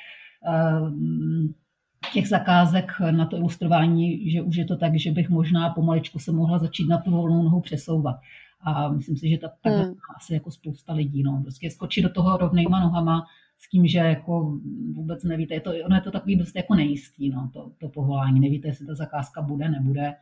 těch 2.13 2.29
zakázek 2.29 2.93
na 3.11 3.27
to 3.27 3.37
ilustrování, 3.37 4.31
že 4.31 4.43
už 4.43 4.57
je 4.57 4.65
to 4.65 4.77
tak, 4.77 4.99
že 4.99 5.13
bych 5.13 5.29
možná 5.29 5.71
pomaličku 5.71 6.19
se 6.19 6.33
mohla 6.33 6.59
začít 6.59 6.89
na 6.89 6.99
tu 6.99 7.11
volnou 7.11 7.43
nohu 7.43 7.61
přesouvat. 7.61 8.17
A 8.61 8.89
myslím 8.89 9.17
si, 9.17 9.29
že 9.29 9.39
to 9.39 9.49
tak 9.63 9.73
hmm. 9.73 9.95
asi 10.17 10.35
jako 10.35 10.51
spousta 10.51 10.93
lidí. 10.93 11.23
No. 11.23 11.41
Prostě 11.43 11.71
skočit 11.71 12.05
do 12.05 12.11
toho 12.11 12.37
rovnýma 12.37 12.81
nohama 12.81 13.27
s 13.59 13.69
tím, 13.69 13.87
že 13.87 13.99
jako 13.99 14.59
vůbec 14.93 15.25
nevíte, 15.25 15.55
je 15.55 15.61
to, 15.61 15.73
ono 15.85 15.97
je 15.97 16.03
to 16.03 16.11
takový 16.11 16.37
dost 16.37 16.57
jako 16.57 16.75
nejistý, 16.75 17.31
no, 17.31 17.51
to, 17.53 17.71
to 17.79 17.89
povolání. 17.89 18.41
Nevíte, 18.41 18.69
jestli 18.69 18.87
ta 18.87 18.95
zakázka 18.95 19.43
bude, 19.43 19.69
nebude. 19.69 20.15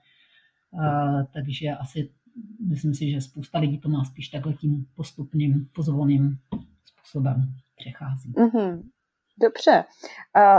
Uh, 0.70 1.22
takže 1.32 1.70
asi 1.70 2.10
myslím 2.68 2.94
si, 2.94 3.10
že 3.10 3.20
spousta 3.20 3.58
lidí 3.58 3.78
to 3.78 3.88
má 3.88 4.04
spíš 4.04 4.28
takhle 4.28 4.52
tím 4.52 4.86
postupným, 4.94 5.68
pozvolným 5.74 6.38
způsobem 6.84 7.54
přechází. 7.76 8.32
Mm-hmm. 8.32 8.82
Dobře. 9.40 9.84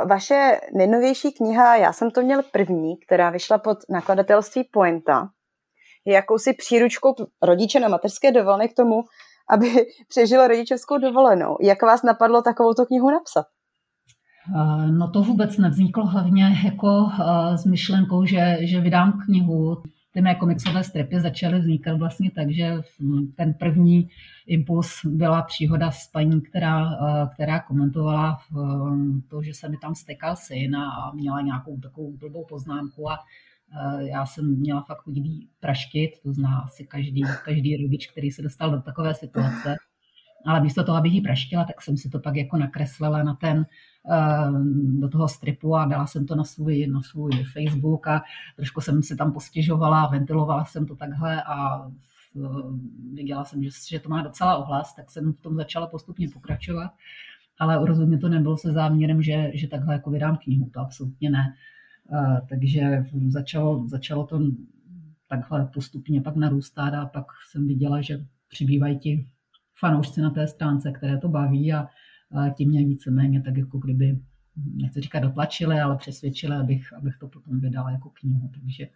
Vaše 0.10 0.60
nejnovější 0.74 1.32
kniha, 1.32 1.76
já 1.76 1.94
jsem 1.94 2.12
to 2.12 2.22
měl 2.22 2.42
první, 2.52 2.98
která 2.98 3.30
vyšla 3.30 3.58
pod 3.58 3.78
nakladatelství 3.90 4.64
Poenta, 4.64 5.30
je 6.06 6.14
jakousi 6.14 6.54
příručkou 6.54 7.16
rodiče 7.42 7.80
na 7.80 7.88
mateřské 7.88 8.32
dovolené 8.32 8.68
k 8.68 8.76
tomu, 8.76 9.04
aby 9.50 9.86
přežila 10.08 10.48
rodičovskou 10.48 10.98
dovolenou. 10.98 11.58
Jak 11.62 11.82
vás 11.82 12.04
napadlo 12.04 12.42
takovouto 12.42 12.86
knihu 12.86 13.10
napsat? 13.12 13.46
No 14.92 15.12
to 15.12 15.22
vůbec 15.22 15.58
nevzniklo 15.58 16.06
hlavně 16.06 16.62
jako 16.66 16.88
s 17.56 17.66
myšlenkou, 17.66 18.26
že, 18.26 18.58
že 18.62 18.80
vydám 18.80 19.20
knihu 19.26 19.84
ty 20.12 20.22
mé 20.22 20.36
komiksové 20.36 20.84
stripy 20.84 21.20
začaly 21.20 21.60
vznikat 21.60 21.98
vlastně 21.98 22.32
tak, 22.32 22.52
že 22.52 22.82
ten 23.36 23.54
první 23.54 24.10
impuls 24.48 25.06
byla 25.06 25.42
příhoda 25.42 25.92
s 25.92 26.08
paní, 26.08 26.42
která, 26.42 26.92
eh, 26.92 27.28
která 27.34 27.60
komentovala 27.60 28.38
eh, 28.38 28.56
to, 29.30 29.42
že 29.42 29.54
se 29.54 29.70
mi 29.70 29.78
tam 29.78 29.96
stekal 29.96 30.36
syn 30.36 30.76
a 30.76 31.12
měla 31.16 31.42
nějakou 31.42 31.80
takovou 31.80 32.18
blbou 32.18 32.46
poznámku 32.46 33.12
a 33.12 33.20
eh, 33.20 34.04
já 34.08 34.26
jsem 34.26 34.60
měla 34.60 34.82
fakt 34.82 35.02
chodivý 35.02 35.50
praštit, 35.60 36.12
to 36.24 36.34
zná 36.34 36.60
asi 36.60 36.86
každý, 36.86 37.24
každý 37.46 37.78
rodič, 37.78 38.08
který 38.08 38.32
se 38.32 38.42
dostal 38.42 38.72
do 38.72 38.82
takové 38.82 39.14
situace. 39.14 39.76
Ale 40.46 40.62
místo 40.62 40.84
toho, 40.84 40.98
abych 40.98 41.14
ji 41.14 41.22
praštila, 41.22 41.66
tak 41.66 41.82
jsem 41.82 41.98
si 41.98 42.10
to 42.10 42.20
pak 42.20 42.36
jako 42.36 42.58
nakreslila 42.58 43.24
na 43.24 43.36
ten, 43.36 43.66
do 45.00 45.10
toho 45.10 45.28
stripu 45.28 45.76
a 45.76 45.86
dala 45.86 46.08
jsem 46.08 46.26
to 46.26 46.36
na 46.36 46.44
svůj, 46.44 46.88
na 46.88 47.02
svůj 47.02 47.32
Facebook 47.54 48.08
a 48.08 48.22
trošku 48.56 48.82
jsem 48.82 49.04
si 49.04 49.16
tam 49.16 49.34
postěžovala, 49.34 50.08
ventilovala 50.08 50.66
jsem 50.66 50.86
to 50.86 50.96
takhle 50.96 51.44
a 51.44 51.88
viděla 53.14 53.46
jsem, 53.46 53.64
že, 53.64 53.70
že 53.90 54.00
to 54.00 54.10
má 54.10 54.22
docela 54.22 54.58
ohlas, 54.58 54.96
tak 54.96 55.12
jsem 55.12 55.34
v 55.34 55.42
tom 55.42 55.56
začala 55.56 55.88
postupně 55.88 56.30
pokračovat, 56.34 56.92
ale 57.60 57.86
rozhodně 57.86 58.18
to 58.18 58.30
nebylo 58.30 58.58
se 58.58 58.72
záměrem, 58.72 59.22
že, 59.22 59.52
že 59.54 59.68
takhle 59.68 59.94
jako 59.94 60.12
vydám 60.12 60.38
knihu, 60.38 60.70
to 60.74 60.80
absolutně 60.80 61.30
ne. 61.30 61.54
Takže 62.50 63.06
začalo, 63.28 63.88
začalo 63.88 64.26
to 64.26 64.40
takhle 65.28 65.66
postupně 65.74 66.22
pak 66.22 66.36
narůstat 66.36 66.94
a 66.94 67.06
pak 67.06 67.26
jsem 67.52 67.68
viděla, 67.68 68.02
že 68.02 68.26
přibývají 68.48 69.00
ti 69.00 69.28
fanoušci 69.80 70.22
na 70.22 70.30
té 70.30 70.48
stránce, 70.48 70.92
které 70.92 71.18
to 71.18 71.30
baví 71.30 71.74
a 71.74 71.88
ti 72.56 72.66
mě 72.66 72.86
víceméně 72.86 73.42
tak 73.42 73.58
jako 73.58 73.78
kdyby, 73.78 74.20
nechci 74.76 75.02
říkat 75.02 75.20
dotlačili, 75.20 75.80
ale 75.80 75.98
přesvědčili, 75.98 76.56
abych, 76.56 76.94
abych 76.94 77.18
to 77.20 77.28
potom 77.28 77.60
vydala 77.60 77.92
jako 77.92 78.10
knihu. 78.10 78.50
Takže, 78.54 78.88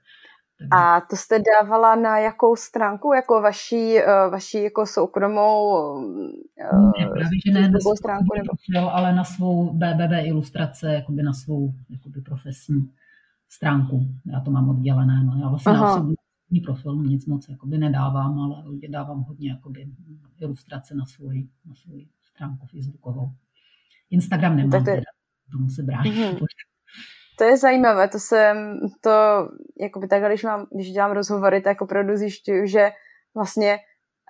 takže... 0.58 0.70
A 0.72 1.02
to 1.10 1.16
jste 1.16 1.40
dávala 1.40 1.96
na 1.96 2.18
jakou 2.18 2.56
stránku, 2.56 3.14
jako 3.14 3.42
vaší, 3.42 3.98
eh, 3.98 4.30
vaší 4.30 4.64
jako 4.64 4.86
soukromou 4.86 5.74
ne, 7.00 7.06
právě, 7.14 7.40
že 7.46 7.52
ne 7.52 7.70
na 7.70 7.80
stránku, 7.98 8.36
nebo... 8.36 8.46
profil, 8.46 8.90
ale 8.90 9.16
na 9.16 9.24
svou 9.24 9.74
BBB 9.74 10.12
ilustrace, 10.24 10.94
jakoby 10.94 11.24
na 11.24 11.34
svou 11.34 11.74
jakoby 11.90 12.22
profesní 12.22 12.92
stránku. 13.50 14.08
Já 14.26 14.40
to 14.40 14.52
mám 14.52 14.70
oddělené. 14.70 15.24
No. 15.24 15.38
Já 15.42 15.50
vlastně 15.50 15.72
Aha. 15.72 15.86
na 15.86 15.94
osobní 15.94 16.62
profil 16.66 16.96
nic 16.96 17.26
moc 17.26 17.50
jakoby 17.50 17.78
nedávám, 17.78 18.40
ale 18.40 18.64
dávám 18.90 19.22
hodně 19.22 19.50
jakoby 19.50 19.88
ilustrace 20.40 20.96
na 20.96 21.06
svůj, 21.06 21.48
na 21.66 21.76
svůj 21.76 22.08
stránku 22.44 22.66
facebookovou. 22.68 23.30
Instagram 24.10 24.56
nemám, 24.56 24.72
tak 24.72 24.84
to 24.84 24.90
je... 24.90 24.96
teda, 24.96 25.12
tomu 25.52 25.70
se 25.70 25.84
bránit. 25.84 26.14
Mm-hmm. 26.14 26.40
To 27.38 27.44
je 27.44 27.58
zajímavé, 27.58 28.10
to 28.10 28.20
jsem, 28.20 28.80
to, 29.02 29.12
jakoby 29.82 30.08
takhle, 30.08 30.30
když, 30.30 30.44
mám, 30.44 30.66
když 30.76 30.92
dělám 30.92 31.12
rozhovory, 31.12 31.62
tak 31.62 31.82
opravdu 31.82 32.16
zjišťuju, 32.16 32.66
že 32.66 32.90
vlastně 33.36 33.80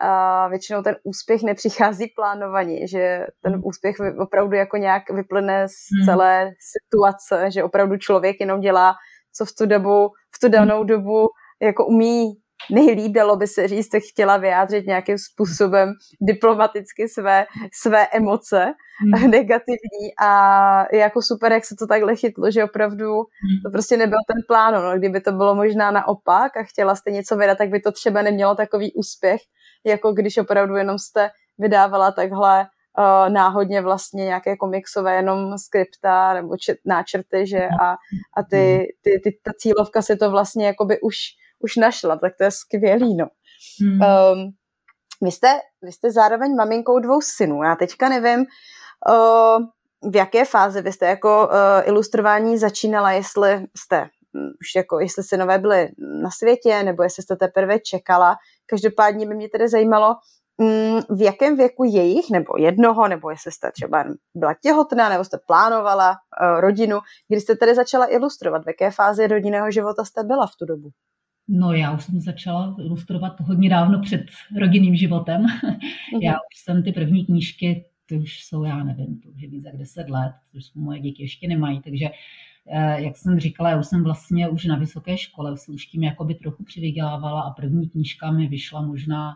a 0.02 0.48
většinou 0.48 0.82
ten 0.82 0.96
úspěch 1.04 1.44
nepřichází 1.44 2.08
plánovaně, 2.16 2.88
že 2.88 3.26
ten 3.42 3.54
mhm. 3.54 3.62
úspěch 3.66 3.96
opravdu 4.20 4.56
jako 4.56 4.78
nějak 4.78 5.10
vyplyne 5.10 5.68
z 5.68 5.72
mhm. 5.72 6.06
celé 6.06 6.52
situace, 6.60 7.52
že 7.52 7.64
opravdu 7.64 7.98
člověk 7.98 8.40
jenom 8.40 8.60
dělá, 8.60 8.94
co 9.36 9.46
v 9.46 9.52
tu 9.58 9.66
dobu, 9.66 10.10
v 10.36 10.40
tu 10.42 10.50
danou 10.50 10.84
dobu 10.84 11.28
jako 11.62 11.86
umí 11.86 12.34
nejlíp, 12.72 13.12
dalo 13.12 13.36
by 13.36 13.48
se 13.48 13.68
říct, 13.68 13.90
chtěla 14.12 14.38
vyjádřit 14.38 14.88
nějakým 14.88 15.18
způsobem 15.18 15.94
diplomaticky 16.22 17.10
své, 17.10 17.46
své 17.82 18.08
emoce 18.08 18.74
hmm. 19.00 19.32
negativní. 19.32 20.16
A 20.22 20.86
je 20.92 21.00
jako 21.00 21.22
super, 21.22 21.52
jak 21.52 21.66
se 21.66 21.76
to 21.80 21.88
takhle 21.88 22.16
chytlo, 22.16 22.52
že 22.52 22.64
opravdu 22.64 23.14
hmm. 23.14 23.62
to 23.66 23.72
prostě 23.72 23.98
nebyl 23.98 24.20
ten 24.28 24.42
plán, 24.48 24.74
no, 24.74 24.98
kdyby 24.98 25.22
to 25.22 25.32
bylo 25.32 25.56
možná 25.56 25.92
naopak 25.92 26.58
a 26.58 26.64
chtěla 26.64 26.96
jste 26.96 27.12
něco 27.12 27.38
vydat, 27.38 27.58
tak 27.58 27.70
by 27.70 27.80
to 27.80 27.92
třeba 27.92 28.22
nemělo 28.22 28.56
takový 28.56 28.94
úspěch, 28.94 29.42
jako 29.86 30.12
když 30.12 30.38
opravdu 30.38 30.76
jenom 30.76 31.00
jste 31.00 31.30
vydávala 31.58 32.12
takhle 32.12 32.68
uh, 32.98 33.34
náhodně 33.34 33.82
vlastně 33.82 34.26
nějaké 34.26 34.58
komiksové 34.58 35.16
jenom 35.16 35.58
skripta 35.58 36.34
nebo 36.34 36.58
čet, 36.58 36.78
náčrty, 36.86 37.48
že? 37.48 37.68
A, 37.82 37.92
a 38.38 38.44
ty, 38.50 38.88
ty, 39.02 39.22
ty, 39.24 39.40
ta 39.44 39.52
cílovka 39.58 40.02
si 40.02 40.18
to 40.18 40.32
vlastně 40.32 40.66
jakoby 40.66 41.02
už 41.02 41.16
už 41.64 41.76
našla, 41.76 42.18
tak 42.18 42.34
to 42.38 42.44
je 42.44 42.52
skvělý, 42.52 43.16
no. 43.16 43.28
Hmm. 43.82 44.00
Um, 44.02 44.52
vy, 45.22 45.32
jste, 45.32 45.60
vy 45.82 45.92
jste 45.92 46.12
zároveň 46.12 46.56
maminkou 46.56 47.00
dvou 47.00 47.22
synů. 47.22 47.64
Já 47.64 47.76
teďka 47.76 48.10
nevím, 48.10 48.40
uh, 48.40 49.66
v 50.12 50.16
jaké 50.16 50.46
fázi 50.46 50.82
vy 50.82 50.92
jste 50.92 51.06
jako 51.06 51.48
uh, 51.48 51.54
ilustrování 51.84 52.58
začínala, 52.58 53.12
jestli 53.12 53.66
jste 53.78 54.02
hm, 54.02 54.50
už 54.62 54.76
jako, 54.76 55.00
jestli 55.00 55.24
synové 55.24 55.60
byly 55.60 55.90
na 56.22 56.30
světě, 56.32 56.84
nebo 56.84 57.04
jestli 57.04 57.24
jste 57.24 57.36
teprve 57.36 57.80
čekala. 57.80 58.36
Každopádně 58.66 59.26
by 59.26 59.36
mě 59.36 59.50
tedy 59.50 59.68
zajímalo, 59.68 60.16
um, 60.58 61.00
v 61.18 61.22
jakém 61.22 61.58
věku 61.58 61.84
jejich, 61.84 62.26
nebo 62.32 62.58
jednoho, 62.58 63.08
nebo 63.08 63.30
jestli 63.30 63.52
jste 63.52 63.72
třeba 63.72 64.06
byla 64.36 64.56
těhotná, 64.62 65.10
nebo 65.10 65.24
jste 65.24 65.38
plánovala 65.48 66.10
uh, 66.10 66.60
rodinu, 66.60 67.00
kdy 67.28 67.42
jste 67.42 67.56
tedy 67.56 67.76
začala 67.76 68.12
ilustrovat, 68.12 68.64
v 68.64 68.68
jaké 68.68 68.92
fázi 68.92 69.28
rodinného 69.28 69.72
života 69.72 70.06
jste 70.06 70.24
byla 70.24 70.48
v 70.48 70.56
tu 70.60 70.66
dobu? 70.66 70.90
No 71.48 71.74
já 71.74 71.92
už 71.92 72.04
jsem 72.04 72.20
začala 72.22 72.76
ilustrovat 72.80 73.40
hodně 73.40 73.70
dávno 73.70 74.02
před 74.02 74.22
rodinným 74.60 74.96
životem. 74.96 75.46
Mm-hmm. 75.46 76.22
Já 76.22 76.34
už 76.34 76.58
jsem 76.64 76.84
ty 76.84 76.92
první 76.92 77.26
knížky, 77.26 77.86
ty 78.06 78.18
už 78.18 78.44
jsou, 78.44 78.64
já 78.64 78.84
nevím, 78.84 79.20
to 79.20 79.30
už 79.30 79.42
je 79.42 79.50
víc 79.50 79.66
jak 79.66 79.78
10 79.78 80.10
let, 80.10 80.34
už 80.54 80.74
moje 80.76 81.00
děti 81.00 81.24
ještě 81.24 81.48
nemají, 81.48 81.82
takže 81.82 82.06
eh, 82.68 83.02
jak 83.02 83.18
jsem 83.18 83.40
říkala, 83.40 83.70
já 83.70 83.80
už 83.80 83.88
jsem 83.88 84.04
vlastně 84.04 84.48
už 84.48 84.66
na 84.66 84.78
vysoké 84.78 85.18
škole, 85.18 85.58
jsem 85.58 85.76
už 85.76 85.86
tím 85.86 86.04
jakoby 86.04 86.36
trochu 86.36 86.64
přivydělávala 86.64 87.42
a 87.42 87.52
první 87.52 87.90
knížka 87.90 88.32
mi 88.32 88.48
vyšla 88.48 88.82
možná 88.82 89.34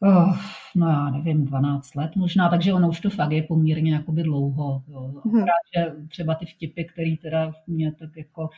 Oh, 0.00 0.38
no 0.74 0.88
já 0.88 1.10
nevím, 1.10 1.44
12 1.44 1.94
let 1.94 2.16
možná, 2.16 2.48
takže 2.48 2.72
ono 2.72 2.88
už 2.88 3.00
to 3.00 3.10
fakt 3.10 3.32
je 3.32 3.42
poměrně 3.42 3.94
jakoby 3.94 4.22
dlouho. 4.22 4.82
Jo. 4.88 5.12
Mm-hmm. 5.24 5.44
že 5.76 5.92
třeba 6.08 6.34
ty 6.34 6.46
vtipy, 6.46 6.84
které 6.84 7.16
teda 7.22 7.52
mě 7.66 7.92
tak 7.92 8.16
jako 8.16 8.48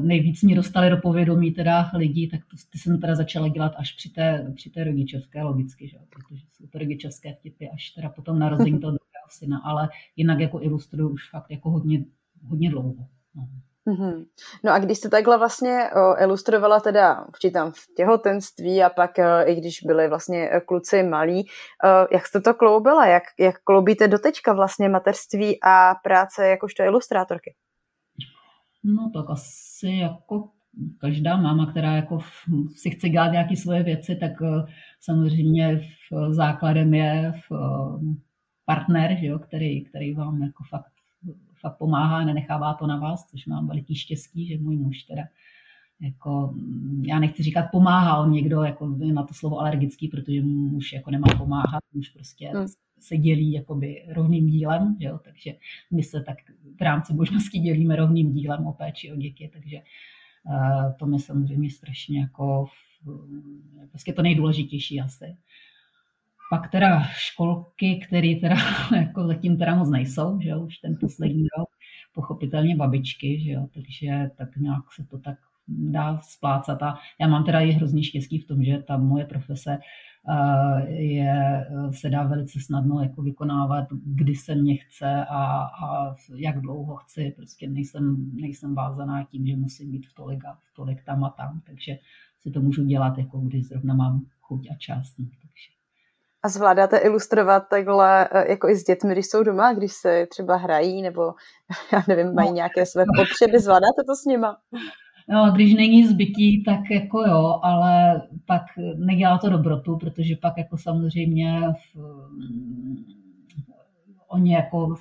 nejvíc 0.00 0.42
mě 0.42 0.56
dostali 0.56 0.90
do 0.90 0.96
povědomí 0.96 1.52
teda 1.52 1.90
lidí, 1.94 2.28
tak 2.28 2.40
to, 2.40 2.56
ty 2.72 2.78
jsem 2.78 3.00
teda 3.00 3.14
začala 3.14 3.48
dělat 3.48 3.72
až 3.76 3.92
při 3.92 4.10
té, 4.10 4.52
při 4.54 4.70
té 4.70 4.84
rodičovské 4.84 5.42
logicky, 5.42 5.88
že? 5.88 5.98
protože 6.10 6.44
jsou 6.52 6.66
to 6.66 6.78
rodičovské 6.78 7.34
vtipy 7.34 7.68
až 7.68 7.90
teda 7.90 8.08
potom 8.08 8.38
narození 8.38 8.80
toho 8.80 8.90
druhého 8.90 9.28
syna, 9.30 9.58
ale 9.64 9.88
jinak 10.16 10.40
jako 10.40 10.62
ilustruju 10.62 11.08
už 11.08 11.30
fakt 11.30 11.50
jako 11.50 11.70
hodně, 11.70 12.04
hodně 12.48 12.70
dlouho. 12.70 13.06
No. 13.34 13.48
Mm-hmm. 13.86 14.26
No 14.64 14.72
a 14.72 14.78
když 14.78 14.98
jste 14.98 15.08
takhle 15.08 15.38
vlastně 15.38 15.90
ilustrovala 16.18 16.80
teda 16.80 17.24
určitě 17.28 17.50
tam 17.50 17.72
v 17.72 17.94
těhotenství 17.96 18.82
a 18.82 18.90
pak 18.90 19.10
i 19.44 19.54
když 19.54 19.82
byli 19.82 20.08
vlastně 20.08 20.50
e, 20.50 20.60
kluci 20.60 21.02
malí, 21.02 21.46
jak 22.12 22.26
jste 22.26 22.40
to 22.40 22.54
kloubila? 22.54 23.06
Jak, 23.06 23.22
jak 23.40 23.54
kloubíte 23.64 24.08
doteďka 24.08 24.52
vlastně 24.52 24.88
mateřství 24.88 25.58
a 25.62 25.94
práce 26.02 26.48
jakožto 26.48 26.82
ilustrátorky? 26.82 27.54
No 28.88 29.10
tak 29.14 29.30
asi 29.30 29.88
jako 29.88 30.50
každá 30.98 31.36
máma, 31.36 31.66
která 31.66 31.96
jako 31.96 32.18
si 32.74 32.90
chce 32.90 33.08
dělat 33.08 33.32
nějaké 33.32 33.56
svoje 33.56 33.82
věci, 33.82 34.16
tak 34.16 34.32
eh, 34.42 34.72
samozřejmě 35.00 35.80
v 36.10 36.32
základem 36.32 36.94
je 36.94 37.32
v 37.48 37.54
eh, 37.54 38.16
partner, 38.64 39.16
že 39.20 39.26
jo, 39.26 39.38
který, 39.38 39.84
který 39.84 40.14
vám 40.14 40.42
jako 40.42 40.64
fakt, 40.70 40.92
fakt 41.60 41.78
pomáhá, 41.78 42.24
nenechává 42.24 42.74
to 42.74 42.86
na 42.86 42.96
vás, 42.96 43.26
což 43.26 43.46
mám 43.46 43.66
veliký 43.66 43.94
štěstí, 43.94 44.46
že 44.46 44.58
můj 44.58 44.76
muž 44.76 45.02
teda 45.02 45.22
jako, 46.00 46.54
já 47.02 47.18
nechci 47.18 47.42
říkat 47.42 47.66
pomáhá, 47.72 48.18
on 48.18 48.32
někdo 48.32 48.62
jako 48.62 48.86
na 48.86 49.22
to 49.22 49.34
slovo 49.34 49.60
alergický, 49.60 50.08
protože 50.08 50.42
muž 50.42 50.92
jako 50.92 51.10
nemá 51.10 51.26
pomáhat, 51.38 51.82
muž 51.94 52.08
prostě 52.08 52.48
hmm 52.48 52.66
se 53.00 53.16
dělí 53.16 53.52
jakoby 53.52 54.04
rovným 54.08 54.46
dílem, 54.46 54.96
jo? 54.98 55.18
takže 55.24 55.54
my 55.90 56.02
se 56.02 56.22
tak 56.22 56.38
v 56.78 56.82
rámci 56.82 57.14
možností 57.14 57.60
dělíme 57.60 57.96
rovným 57.96 58.32
dílem 58.32 58.66
o 58.66 58.72
péči 58.72 59.12
o 59.12 59.16
děti, 59.16 59.50
takže 59.52 59.76
uh, 59.76 60.92
to 60.98 61.06
mi 61.06 61.18
samozřejmě 61.18 61.70
strašně 61.70 62.20
jako 62.20 62.66
prostě 63.90 64.12
to 64.12 64.22
nejdůležitější 64.22 65.00
asi. 65.00 65.36
Pak 66.50 66.70
teda 66.70 67.02
školky, 67.02 68.00
které 68.06 68.34
teda 68.40 68.56
jako 68.96 69.26
zatím 69.26 69.58
teda 69.58 69.74
moc 69.74 69.90
nejsou, 69.90 70.40
že 70.40 70.48
jo, 70.48 70.60
už 70.60 70.78
ten 70.78 70.96
poslední 71.00 71.46
rok, 71.58 71.68
pochopitelně 72.12 72.76
babičky, 72.76 73.40
že 73.40 73.50
jo, 73.50 73.66
takže 73.74 74.30
tak 74.36 74.56
nějak 74.56 74.92
se 74.92 75.04
to 75.04 75.18
tak 75.18 75.38
dá 75.68 76.20
splácat 76.22 76.82
a 76.82 76.94
já 77.20 77.28
mám 77.28 77.44
teda 77.44 77.60
i 77.60 77.70
hrozně 77.70 78.04
štěstí 78.04 78.38
v 78.38 78.46
tom, 78.46 78.64
že 78.64 78.78
ta 78.78 78.96
moje 78.96 79.24
profese 79.24 79.78
je, 80.86 81.66
se 81.90 82.10
dá 82.10 82.22
velice 82.22 82.60
snadno 82.60 83.02
jako 83.02 83.22
vykonávat, 83.22 83.88
kdy 83.90 84.34
se 84.34 84.54
mě 84.54 84.76
chce 84.76 85.24
a, 85.30 85.62
a 85.84 86.14
jak 86.36 86.60
dlouho 86.60 86.96
chci. 86.96 87.32
Prostě 87.36 87.68
nejsem, 87.68 88.30
nejsem 88.34 88.74
vázaná 88.74 89.24
tím, 89.24 89.46
že 89.46 89.56
musím 89.56 89.90
být 89.90 90.06
v 90.06 90.14
tolik 90.14 90.44
a 90.44 90.52
v 90.52 90.74
tolik 90.76 91.04
tam 91.04 91.24
a 91.24 91.30
tam, 91.30 91.60
takže 91.66 91.98
si 92.42 92.50
to 92.50 92.60
můžu 92.60 92.84
dělat, 92.84 93.18
jako 93.18 93.38
když 93.38 93.68
zrovna 93.68 93.94
mám 93.94 94.26
chuť 94.40 94.68
a 94.70 94.74
čas. 94.74 95.14
No, 95.18 95.24
takže. 95.24 95.76
A 96.42 96.48
zvládáte 96.48 96.98
ilustrovat 96.98 97.68
takhle 97.68 98.28
eh, 98.32 98.50
jako 98.50 98.68
i 98.68 98.76
s 98.76 98.84
dětmi, 98.84 99.12
když 99.12 99.26
jsou 99.26 99.42
doma, 99.42 99.72
když 99.72 99.92
se 99.92 100.26
třeba 100.30 100.56
hrají 100.56 101.02
nebo 101.02 101.34
já 101.92 102.02
nevím, 102.08 102.34
mají 102.34 102.48
no. 102.48 102.54
nějaké 102.54 102.86
své 102.86 103.04
potřeby, 103.16 103.58
zvládáte 103.58 104.02
to 104.06 104.16
s 104.16 104.24
nima? 104.24 104.56
No, 105.28 105.52
když 105.54 105.74
není 105.74 106.06
zbytí, 106.06 106.64
tak 106.64 106.90
jako 106.90 107.20
jo, 107.20 107.60
ale 107.62 108.22
pak 108.44 108.62
nedělá 108.96 109.38
to 109.38 109.50
dobrotu, 109.50 109.96
protože 109.96 110.36
pak 110.36 110.58
jako 110.58 110.78
samozřejmě 110.78 111.62
v, 111.94 111.98
oni 114.28 114.52
jako 114.52 114.94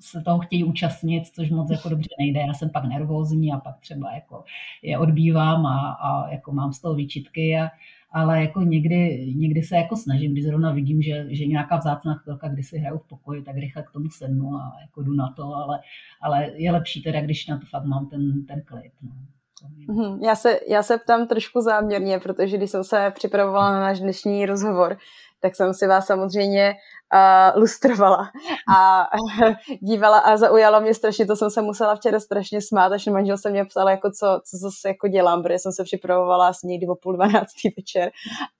se 0.00 0.20
toho 0.20 0.38
chtějí 0.38 0.64
účastnit, 0.64 1.26
což 1.26 1.50
moc 1.50 1.70
jako 1.70 1.88
dobře 1.88 2.08
nejde. 2.18 2.40
Já 2.40 2.54
jsem 2.54 2.70
pak 2.70 2.84
nervózní 2.84 3.52
a 3.52 3.58
pak 3.58 3.78
třeba 3.80 4.14
jako 4.14 4.44
je 4.82 4.98
odbývám 4.98 5.66
a, 5.66 5.90
a 5.90 6.30
jako 6.30 6.52
mám 6.52 6.72
z 6.72 6.80
toho 6.80 6.94
výčitky, 6.94 7.58
a, 7.58 7.70
ale 8.10 8.40
jako 8.40 8.60
někdy, 8.60 9.32
někdy 9.36 9.62
se 9.62 9.76
jako 9.76 9.96
snažím, 9.96 10.32
když 10.32 10.44
zrovna 10.44 10.72
vidím, 10.72 11.02
že, 11.02 11.26
že 11.28 11.46
nějaká 11.46 11.76
vzácná 11.76 12.14
chvilka, 12.14 12.48
kdy 12.48 12.62
si 12.62 12.78
hraju 12.78 12.98
v 12.98 13.08
pokoji, 13.08 13.42
tak 13.42 13.56
rychle 13.56 13.82
k 13.82 13.90
tomu 13.90 14.10
sednu 14.10 14.54
a 14.54 14.76
jako 14.80 15.02
jdu 15.02 15.14
na 15.14 15.32
to, 15.36 15.54
ale, 15.54 15.80
ale 16.20 16.50
je 16.54 16.72
lepší 16.72 17.02
teda, 17.02 17.20
když 17.20 17.46
na 17.46 17.58
to 17.58 17.66
fakt 17.66 17.84
mám 17.84 18.06
ten, 18.06 18.46
ten 18.46 18.62
klid. 18.64 18.92
No. 19.02 19.12
Mhm, 19.88 20.22
já 20.22 20.34
se, 20.34 20.60
já 20.68 20.82
se 20.82 20.98
ptám 20.98 21.26
trošku 21.26 21.60
záměrně, 21.60 22.18
protože 22.18 22.56
když 22.56 22.70
jsem 22.70 22.84
se 22.84 23.12
připravovala 23.14 23.72
na 23.72 23.80
náš 23.80 24.00
dnešní 24.00 24.46
rozhovor, 24.46 24.96
tak 25.40 25.56
jsem 25.56 25.74
si 25.74 25.86
vás 25.86 26.06
samozřejmě 26.06 26.74
uh, 27.14 27.60
lustrovala 27.60 28.30
a 28.76 29.06
dívala 29.80 30.18
a 30.18 30.36
zaujalo 30.36 30.80
mě 30.80 30.94
strašně, 30.94 31.26
to 31.26 31.36
jsem 31.36 31.50
se 31.50 31.62
musela 31.62 31.96
včera 31.96 32.20
strašně 32.20 32.60
smát, 32.62 32.92
až 32.92 33.06
manžel 33.06 33.38
se 33.38 33.50
mě 33.50 33.64
psal, 33.64 33.88
jako 33.88 34.10
co, 34.10 34.40
co 34.50 34.56
zase 34.56 34.88
jako 34.88 35.08
dělám, 35.08 35.42
protože 35.42 35.58
jsem 35.58 35.72
se 35.72 35.84
připravovala 35.84 36.48
asi 36.48 36.66
někdy 36.66 36.86
o 36.86 36.94
půl 36.94 37.12
dvanáctý 37.12 37.74
večer 37.76 38.10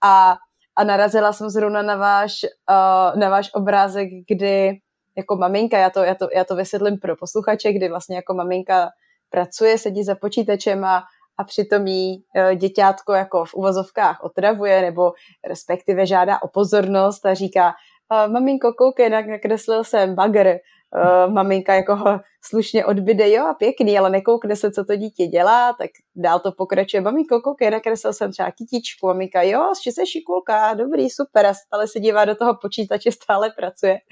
a, 0.02 0.36
a 0.76 0.84
narazila 0.84 1.32
jsem 1.32 1.50
zrovna 1.50 1.82
na 1.82 1.96
váš, 1.96 2.32
uh, 2.70 3.20
na 3.20 3.28
váš 3.28 3.50
obrázek, 3.54 4.08
kdy 4.28 4.78
jako 5.16 5.36
maminka, 5.36 5.78
já 5.78 5.90
to, 5.90 6.04
já, 6.04 6.14
to, 6.14 6.28
já 6.34 6.44
to 6.44 6.56
vysvětlím 6.56 6.98
pro 6.98 7.16
posluchače, 7.16 7.72
kdy 7.72 7.88
vlastně 7.88 8.16
jako 8.16 8.34
maminka 8.34 8.90
pracuje, 9.30 9.78
sedí 9.78 10.04
za 10.04 10.14
počítačem 10.14 10.84
a, 10.84 11.02
a 11.38 11.44
přitom 11.44 11.86
jí 11.86 12.24
e, 12.36 12.56
děťátko 12.56 13.12
jako 13.12 13.44
v 13.44 13.54
uvozovkách 13.54 14.24
otravuje 14.24 14.82
nebo 14.82 15.12
respektive 15.48 16.06
žádá 16.06 16.42
o 16.42 16.48
pozornost 16.48 17.26
a 17.26 17.34
říká, 17.34 17.74
maminko, 18.10 18.72
koukej, 18.72 19.10
nakreslil 19.10 19.84
jsem 19.84 20.14
bagr, 20.14 20.56
Uh, 20.96 21.32
maminka 21.32 21.74
jako 21.74 22.20
slušně 22.44 22.84
odbyde, 22.84 23.30
jo 23.30 23.46
a 23.46 23.54
pěkný, 23.54 23.98
ale 23.98 24.10
nekoukne 24.10 24.56
se, 24.56 24.72
co 24.72 24.84
to 24.84 24.96
dítě 24.96 25.26
dělá, 25.26 25.72
tak 25.72 25.90
dál 26.16 26.40
to 26.40 26.52
pokračuje. 26.52 27.00
Maminko, 27.00 27.40
koukej, 27.40 27.70
nakreslil 27.70 28.12
jsem 28.12 28.32
třeba 28.32 28.50
kytičku. 28.50 29.06
Maminka, 29.06 29.42
jo, 29.42 29.72
že 29.84 29.92
se 29.92 30.06
šikulka, 30.06 30.74
dobrý, 30.74 31.10
super. 31.10 31.46
A 31.46 31.54
stále 31.54 31.88
se 31.88 32.00
dívá 32.00 32.24
do 32.24 32.34
toho 32.34 32.54
počítače, 32.62 33.12
stále 33.12 33.50
pracuje. 33.50 33.98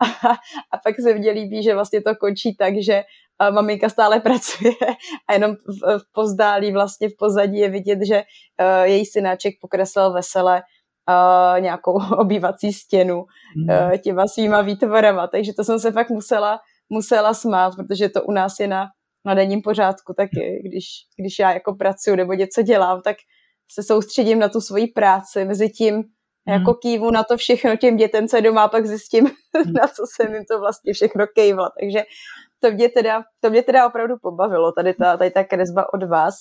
A, 0.00 0.30
a 0.72 0.78
pak 0.84 0.94
se 1.00 1.14
mně 1.14 1.30
líbí, 1.30 1.62
že 1.62 1.74
vlastně 1.74 2.02
to 2.02 2.16
končí 2.16 2.56
tak, 2.56 2.74
že 2.82 3.02
a 3.38 3.50
maminka 3.50 3.88
stále 3.88 4.20
pracuje 4.28 4.72
a 5.28 5.32
jenom 5.32 5.54
v, 5.54 5.98
v 5.98 6.12
pozdálí 6.12 6.72
vlastně 6.72 7.08
v 7.08 7.16
pozadí 7.18 7.58
je 7.58 7.70
vidět, 7.70 7.98
že 8.06 8.16
uh, 8.22 8.82
její 8.82 9.06
synáček 9.06 9.54
pokreslil 9.60 10.12
vesele 10.12 10.62
uh, 11.08 11.60
nějakou 11.60 11.92
obývací 12.18 12.72
stěnu 12.72 13.18
uh, 13.18 13.96
těma 13.96 14.26
svýma 14.26 14.62
výtvorama, 14.62 15.26
takže 15.26 15.52
to 15.52 15.64
jsem 15.64 15.78
se 15.78 15.92
fakt 15.92 16.10
musela, 16.10 16.60
musela 16.88 17.34
smát, 17.34 17.72
protože 17.76 18.08
to 18.08 18.22
u 18.22 18.32
nás 18.32 18.60
je 18.60 18.68
na, 18.68 18.86
na 19.24 19.34
denním 19.34 19.62
pořádku 19.62 20.14
taky, 20.14 20.62
když, 20.64 20.84
když 21.18 21.38
já 21.38 21.52
jako 21.52 21.74
pracuji 21.74 22.16
nebo 22.16 22.32
něco 22.32 22.62
dělám, 22.62 23.02
tak 23.02 23.16
se 23.70 23.82
soustředím 23.82 24.38
na 24.38 24.48
tu 24.48 24.60
svoji 24.60 24.86
práci, 24.86 25.44
mezi 25.44 25.68
tím 25.68 25.94
mm. 25.96 26.02
jako 26.46 26.74
kývu 26.74 27.10
na 27.10 27.24
to 27.24 27.36
všechno 27.36 27.76
těm 27.76 27.96
dětem, 27.96 28.28
co 28.28 28.40
doma, 28.40 28.68
pak 28.68 28.86
zjistím, 28.86 29.24
mm. 29.66 29.72
na 29.72 29.88
co 29.88 30.02
jsem 30.06 30.34
jim 30.34 30.44
to 30.50 30.60
vlastně 30.60 30.92
všechno 30.92 31.26
kejvla, 31.34 31.70
takže 31.80 32.02
to 32.60 32.70
mě 32.70 32.88
teda, 32.88 33.24
to 33.40 33.50
mě 33.50 33.62
teda 33.62 33.86
opravdu 33.86 34.14
pobavilo, 34.22 34.72
tady 34.72 34.94
ta, 34.94 35.16
tady 35.16 35.30
ta 35.30 35.44
kresba 35.44 35.92
od 35.94 36.02
vás. 36.02 36.34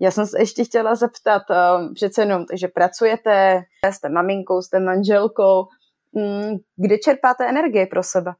Já 0.00 0.10
jsem 0.10 0.26
se 0.26 0.40
ještě 0.40 0.64
chtěla 0.64 0.94
zeptat, 0.94 1.42
um, 1.50 1.94
přece 1.94 2.22
jenom, 2.22 2.44
takže 2.46 2.68
pracujete, 2.68 3.62
jste 3.90 4.08
maminkou, 4.08 4.62
jste 4.62 4.80
manželkou, 4.80 5.66
um, 6.12 6.58
kde 6.76 6.98
čerpáte 6.98 7.48
energie 7.48 7.86
pro 7.86 8.02
sebe? 8.02 8.32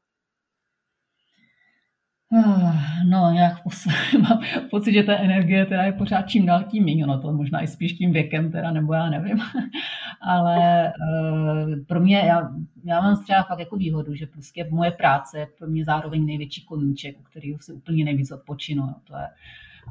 Ah, 2.33 3.03
no, 3.09 3.31
nějak 3.31 3.57
mám 4.21 4.43
pocit, 4.69 4.93
že 4.93 5.03
ta 5.03 5.17
energie 5.17 5.65
teda 5.65 5.83
je 5.83 5.91
pořád 5.91 6.21
čím 6.21 6.45
dál 6.45 6.63
tím 6.63 6.85
méně, 6.85 7.07
no 7.07 7.21
to 7.21 7.33
možná 7.33 7.61
i 7.61 7.67
spíš 7.67 7.93
tím 7.93 8.13
věkem 8.13 8.51
teda, 8.51 8.71
nebo 8.71 8.93
já 8.93 9.09
nevím. 9.09 9.39
Ale 10.21 10.87
uh, 10.87 11.85
pro 11.87 11.99
mě, 11.99 12.17
já, 12.17 12.49
já 12.83 13.01
mám 13.01 13.23
třeba 13.23 13.43
fakt 13.43 13.59
jako 13.59 13.75
výhodu, 13.75 14.15
že 14.15 14.25
prostě 14.25 14.67
moje 14.71 14.91
práce 14.91 15.39
je 15.39 15.47
pro 15.57 15.67
mě 15.67 15.85
zároveň 15.85 16.25
největší 16.25 16.65
koníček, 16.65 17.19
u 17.19 17.23
kterého 17.23 17.59
si 17.59 17.73
úplně 17.73 18.05
nejvíc 18.05 18.31
odpočinu. 18.31 18.85
No, 18.85 18.95
to 19.03 19.15
je, 19.15 19.27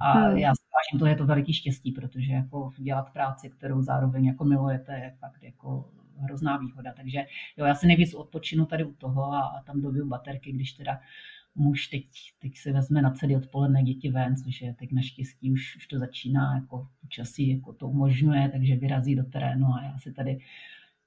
a 0.00 0.12
hmm. 0.12 0.37
já 0.37 0.55
si 0.55 0.62
vážím, 0.62 0.98
to 1.00 1.07
je 1.07 1.16
to 1.16 1.26
veliký 1.26 1.53
štěstí, 1.53 1.92
protože 1.92 2.33
jako 2.33 2.70
dělat 2.79 3.12
práci, 3.12 3.50
kterou 3.50 3.83
zároveň 3.83 4.24
jako 4.24 4.44
milujete, 4.44 4.92
je 4.98 5.16
fakt 5.18 5.42
jako 5.42 5.90
hrozná 6.16 6.57
výhoda. 6.57 6.92
Takže 6.96 7.18
jo, 7.57 7.64
já 7.64 7.74
si 7.74 7.87
nejvíc 7.87 8.14
odpočinu 8.14 8.66
tady 8.66 8.85
u 8.85 8.92
toho 8.92 9.33
a, 9.33 9.40
a 9.40 9.62
tam 9.62 9.81
dobiju 9.81 10.09
baterky, 10.09 10.53
když 10.53 10.72
teda 10.72 11.00
muž 11.55 11.87
teď, 11.87 12.07
teď 12.38 12.57
se 12.57 12.72
vezme 12.72 13.03
na 13.03 13.11
celý 13.11 13.37
odpoledne 13.37 13.83
děti 13.83 14.11
ven, 14.11 14.37
což 14.37 14.62
je 14.62 14.74
teď 14.74 14.92
naštěstí 14.92 15.53
už, 15.53 15.76
už 15.76 15.87
to 15.87 15.98
začíná, 15.98 16.55
jako 16.55 16.88
počasí 17.00 17.48
jako 17.48 17.72
to 17.72 17.88
umožňuje, 17.88 18.48
takže 18.48 18.76
vyrazí 18.76 19.16
do 19.16 19.24
terénu 19.24 19.66
a 19.66 19.83
já 19.83 19.98
si 19.98 20.12
tady 20.12 20.38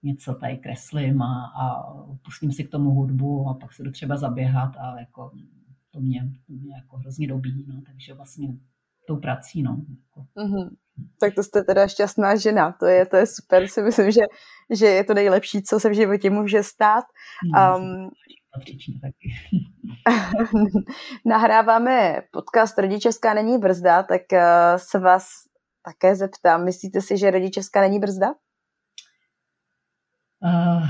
něco 0.04 0.34
tady 0.34 0.58
kreslím 0.58 1.22
a, 1.22 1.46
a 1.46 1.93
pustím 2.26 2.52
si 2.52 2.63
k 2.63 2.69
tomu 2.69 2.91
hudbu 2.91 3.50
a 3.50 3.54
pak 3.54 3.74
se 3.74 3.84
jdu 3.84 3.91
třeba 3.91 4.17
zaběhat 4.17 4.78
a 4.78 5.00
jako 5.00 5.32
to 5.91 6.00
mě, 6.02 6.32
to 6.48 6.54
mě 6.54 6.76
jako 6.76 6.98
hrozně 6.98 7.28
dobí, 7.28 7.65
no, 7.67 7.82
takže 7.82 8.13
vlastně 8.13 8.58
tou 9.08 9.18
prací, 9.18 9.63
no. 9.63 9.78
Mm-hmm. 10.38 10.70
Tak 11.20 11.36
to 11.36 11.44
jste 11.44 11.63
teda 11.63 11.88
šťastná 11.88 12.36
žena, 12.36 12.72
to 12.72 12.86
je, 12.86 13.06
to 13.06 13.18
je 13.18 13.28
super, 13.28 13.68
si 13.68 13.82
myslím, 13.82 14.12
že, 14.12 14.22
že 14.70 14.86
je 14.86 15.04
to 15.04 15.13
nejlepší, 15.13 15.63
co 15.63 15.80
se 15.80 15.89
v 15.89 15.94
životě 15.94 16.30
může 16.30 16.63
stát. 16.63 17.06
No, 17.54 17.78
um, 17.78 18.10
nahráváme 21.26 22.22
podcast 22.32 22.80
Rodičovská 22.80 23.34
není 23.34 23.58
brzda, 23.58 24.04
tak 24.04 24.22
uh, 24.34 24.39
se 24.78 25.00
vás 25.00 25.28
také 25.86 26.16
zeptám, 26.16 26.66
myslíte 26.66 27.02
si, 27.02 27.18
že 27.18 27.32
rodičovská 27.32 27.82
není 27.82 28.00
brzda? 28.00 28.28
Uh, 30.44 30.88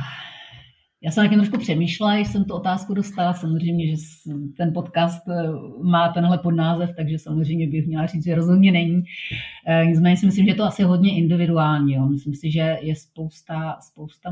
já 1.03 1.11
jsem 1.11 1.23
taky 1.23 1.35
trošku 1.35 1.57
přemýšlela, 1.57 2.15
když 2.15 2.27
jsem 2.27 2.43
tu 2.43 2.53
otázku 2.53 2.93
dostala. 2.93 3.33
Samozřejmě, 3.33 3.87
že 3.87 4.03
ten 4.57 4.73
podcast 4.73 5.27
eh, 5.27 5.51
má 5.83 6.09
tenhle 6.09 6.37
podnázev, 6.37 6.89
takže 6.97 7.19
samozřejmě 7.19 7.67
bych 7.67 7.87
měla 7.87 8.05
říct, 8.05 8.23
že 8.23 8.35
rozhodně 8.35 8.71
není. 8.71 9.03
Nicméně 9.85 10.17
si 10.17 10.25
myslím, 10.25 10.45
že 10.45 10.53
to 10.53 10.63
asi 10.63 10.83
hodně 10.83 11.17
individuální. 11.17 11.93
Jo. 11.93 12.05
Myslím 12.05 12.35
si, 12.35 12.51
že 12.51 12.77
je 12.81 12.95
spousta, 12.95 13.77
spousta 13.81 14.31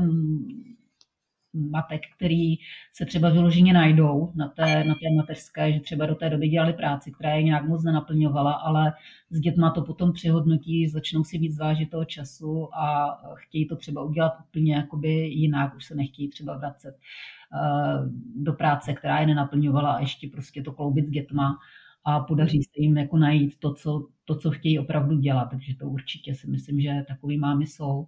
matek, 1.54 2.02
který 2.16 2.54
se 2.92 3.06
třeba 3.06 3.30
vyloženě 3.30 3.72
najdou 3.72 4.32
na 4.34 4.48
té, 4.48 4.84
na 4.84 4.94
té 4.94 5.14
mateřské, 5.16 5.72
že 5.72 5.80
třeba 5.80 6.06
do 6.06 6.14
té 6.14 6.30
doby 6.30 6.48
dělali 6.48 6.72
práci, 6.72 7.12
která 7.12 7.34
je 7.34 7.42
nějak 7.42 7.68
moc 7.68 7.84
nenaplňovala, 7.84 8.52
ale 8.52 8.92
s 9.30 9.40
dětma 9.40 9.70
to 9.70 9.82
potom 9.82 10.12
přehodnotí, 10.12 10.88
začnou 10.88 11.24
si 11.24 11.38
víc 11.38 11.58
vážit 11.58 11.90
toho 11.90 12.04
času 12.04 12.68
a 12.74 13.16
chtějí 13.34 13.68
to 13.68 13.76
třeba 13.76 14.02
udělat 14.02 14.32
úplně 14.48 14.74
jakoby 14.74 15.12
jinak, 15.12 15.76
už 15.76 15.84
se 15.84 15.94
nechtějí 15.94 16.28
třeba 16.28 16.58
vracet 16.58 16.96
eh, 16.96 17.98
do 18.36 18.52
práce, 18.52 18.92
která 18.94 19.20
je 19.20 19.26
nenaplňovala 19.26 19.92
a 19.92 20.00
ještě 20.00 20.28
prostě 20.28 20.62
to 20.62 20.72
kloubit 20.72 21.06
s 21.06 21.10
dětma 21.10 21.58
a 22.04 22.20
podaří 22.20 22.62
se 22.62 22.70
jim 22.82 22.96
jako 22.96 23.16
najít 23.16 23.58
to, 23.58 23.74
co, 23.74 24.08
to, 24.24 24.38
co 24.38 24.50
chtějí 24.50 24.78
opravdu 24.78 25.18
dělat. 25.18 25.44
Takže 25.50 25.74
to 25.76 25.86
určitě 25.86 26.34
si 26.34 26.50
myslím, 26.50 26.80
že 26.80 27.04
takový 27.08 27.38
mámy 27.38 27.66
jsou. 27.66 28.06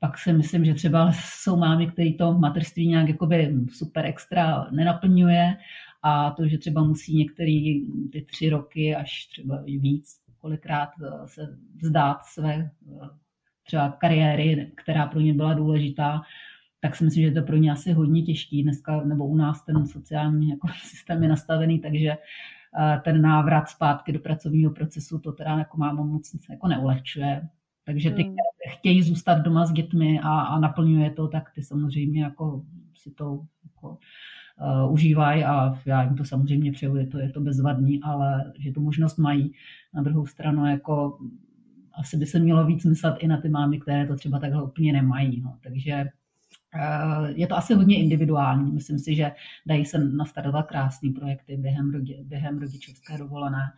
Pak 0.00 0.18
si 0.18 0.32
myslím, 0.32 0.64
že 0.64 0.74
třeba 0.74 1.12
jsou 1.12 1.56
mámy, 1.56 1.86
které 1.86 2.12
to 2.12 2.32
materství 2.32 2.88
nějak 2.88 3.08
jakoby 3.08 3.54
super 3.72 4.06
extra 4.06 4.66
nenaplňuje 4.70 5.56
a 6.02 6.30
to, 6.30 6.48
že 6.48 6.58
třeba 6.58 6.82
musí 6.82 7.16
některé 7.16 7.80
ty 8.12 8.26
tři 8.26 8.50
roky 8.50 8.96
až 8.96 9.26
třeba 9.26 9.62
víc 9.66 10.22
kolikrát 10.38 10.88
eh, 11.04 11.28
se 11.28 11.58
vzdát 11.82 12.24
své 12.24 12.54
eh, 12.54 13.08
třeba 13.66 13.88
kariéry, 13.90 14.72
která 14.74 15.06
pro 15.06 15.20
ně 15.20 15.34
byla 15.34 15.54
důležitá, 15.54 16.22
tak 16.80 16.96
si 16.96 17.04
myslím, 17.04 17.24
že 17.24 17.30
to 17.30 17.38
je 17.38 17.42
pro 17.42 17.56
ně 17.56 17.72
asi 17.72 17.92
hodně 17.92 18.22
těžký. 18.22 18.62
Dneska 18.62 19.04
nebo 19.04 19.26
u 19.26 19.36
nás 19.36 19.64
ten 19.64 19.86
sociální 19.86 20.48
jako 20.48 20.68
systém 20.82 21.22
je 21.22 21.28
nastavený, 21.28 21.78
takže 21.78 22.16
ten 23.04 23.22
návrat 23.22 23.68
zpátky 23.68 24.12
do 24.12 24.18
pracovního 24.18 24.70
procesu 24.70 25.18
to 25.18 25.32
teda 25.32 25.58
jako 25.58 25.76
máma 25.76 26.02
moc 26.02 26.32
jako 26.50 26.68
neulehčuje 26.68 27.48
Takže 27.84 28.10
ty, 28.10 28.22
hmm. 28.22 28.34
které 28.34 28.76
chtějí 28.76 29.02
zůstat 29.02 29.34
doma 29.34 29.66
s 29.66 29.72
dětmi 29.72 30.20
a, 30.22 30.40
a 30.40 30.58
naplňuje 30.58 31.10
to, 31.10 31.28
tak 31.28 31.50
ty 31.54 31.62
samozřejmě 31.62 32.22
jako 32.22 32.64
si 32.94 33.10
to 33.10 33.44
jako, 33.64 33.98
uh, 34.84 34.92
užívají 34.92 35.44
a 35.44 35.80
já 35.86 36.02
jim 36.02 36.16
to 36.16 36.24
samozřejmě 36.24 36.72
přeju, 36.72 36.96
je 36.96 37.06
to, 37.06 37.18
je 37.18 37.30
to 37.30 37.40
bezvadný, 37.40 38.02
ale 38.02 38.52
že 38.58 38.72
tu 38.72 38.80
možnost 38.80 39.16
mají. 39.16 39.52
Na 39.94 40.02
druhou 40.02 40.26
stranu 40.26 40.66
jako 40.66 41.18
asi 41.94 42.16
by 42.16 42.26
se 42.26 42.38
mělo 42.38 42.66
víc 42.66 42.84
myslet 42.84 43.16
i 43.18 43.28
na 43.28 43.40
ty 43.40 43.48
mámy, 43.48 43.80
které 43.80 44.06
to 44.06 44.16
třeba 44.16 44.38
takhle 44.38 44.62
úplně 44.62 44.92
nemají. 44.92 45.40
No. 45.40 45.58
Takže 45.62 46.04
uh, 46.74 47.26
je 47.26 47.46
to 47.46 47.56
asi 47.56 47.74
hodně 47.74 47.98
individuální. 47.98 48.72
Myslím 48.72 48.98
si, 48.98 49.14
že 49.14 49.32
dají 49.66 49.84
se 49.84 49.98
nastartovat 49.98 50.66
krásné 50.66 51.10
projekty 51.10 51.56
během, 51.56 51.90
rodi, 51.90 52.24
během 52.24 52.58
rodičovské 52.58 53.18
dovolené 53.18 53.72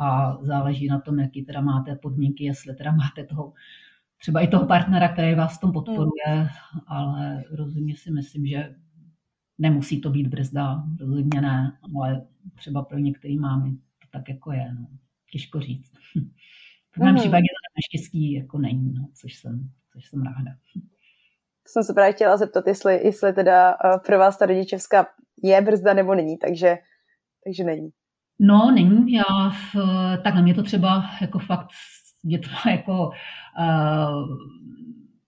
a 0.00 0.38
záleží 0.42 0.86
na 0.86 1.00
tom, 1.00 1.18
jaký 1.18 1.42
teda 1.44 1.60
máte 1.60 1.96
podmínky, 1.96 2.44
jestli 2.44 2.74
teda 2.74 2.92
máte 2.92 3.24
toho 3.24 3.52
třeba 4.22 4.40
i 4.40 4.48
toho 4.48 4.66
partnera, 4.66 5.08
který 5.08 5.34
vás 5.34 5.56
v 5.56 5.60
tom 5.60 5.72
podporuje, 5.72 6.26
hmm. 6.26 6.48
ale 6.86 7.44
rozhodně 7.50 7.96
si 7.96 8.10
myslím, 8.10 8.46
že 8.46 8.74
nemusí 9.58 10.00
to 10.00 10.10
být 10.10 10.26
brzda, 10.26 10.82
rozhodně 11.00 11.40
ne, 11.40 11.78
ale 11.96 12.26
třeba 12.54 12.82
pro 12.82 12.98
některý 12.98 13.38
mámy 13.38 13.70
to 13.72 14.08
tak 14.10 14.28
jako 14.28 14.52
je, 14.52 14.74
no. 14.74 14.86
těžko 15.32 15.60
říct. 15.60 15.92
V 16.92 16.98
mém 16.98 17.08
hmm. 17.08 17.16
případě 17.16 17.42
to 17.42 17.78
naštěstí 17.78 18.32
jako 18.32 18.58
není, 18.58 18.92
no, 18.94 19.08
což, 19.14 19.34
jsem, 19.34 19.70
což 19.92 20.06
jsem 20.06 20.22
ráda. 20.22 20.50
Jsem 21.66 21.84
se 21.84 21.94
právě 21.94 22.12
chtěla 22.12 22.36
zeptat, 22.36 22.66
jestli, 22.66 23.04
jestli 23.04 23.32
teda 23.32 23.70
eh, 23.72 23.98
pro 24.06 24.18
vás 24.18 24.38
ta 24.38 24.46
rodičovská 24.46 25.06
je 25.42 25.60
brzda 25.60 25.94
nebo 25.94 26.14
není, 26.14 26.38
takže, 26.38 26.76
takže 27.44 27.64
není. 27.64 27.90
No, 28.38 28.70
není. 28.74 29.12
Já, 29.12 29.52
tak 30.24 30.34
na 30.34 30.42
mě 30.42 30.54
to 30.54 30.62
třeba 30.62 31.10
jako 31.20 31.38
fakt, 31.38 31.68
mě 32.22 32.38
to 32.38 32.48
jako 32.70 33.10
uh, 33.58 34.38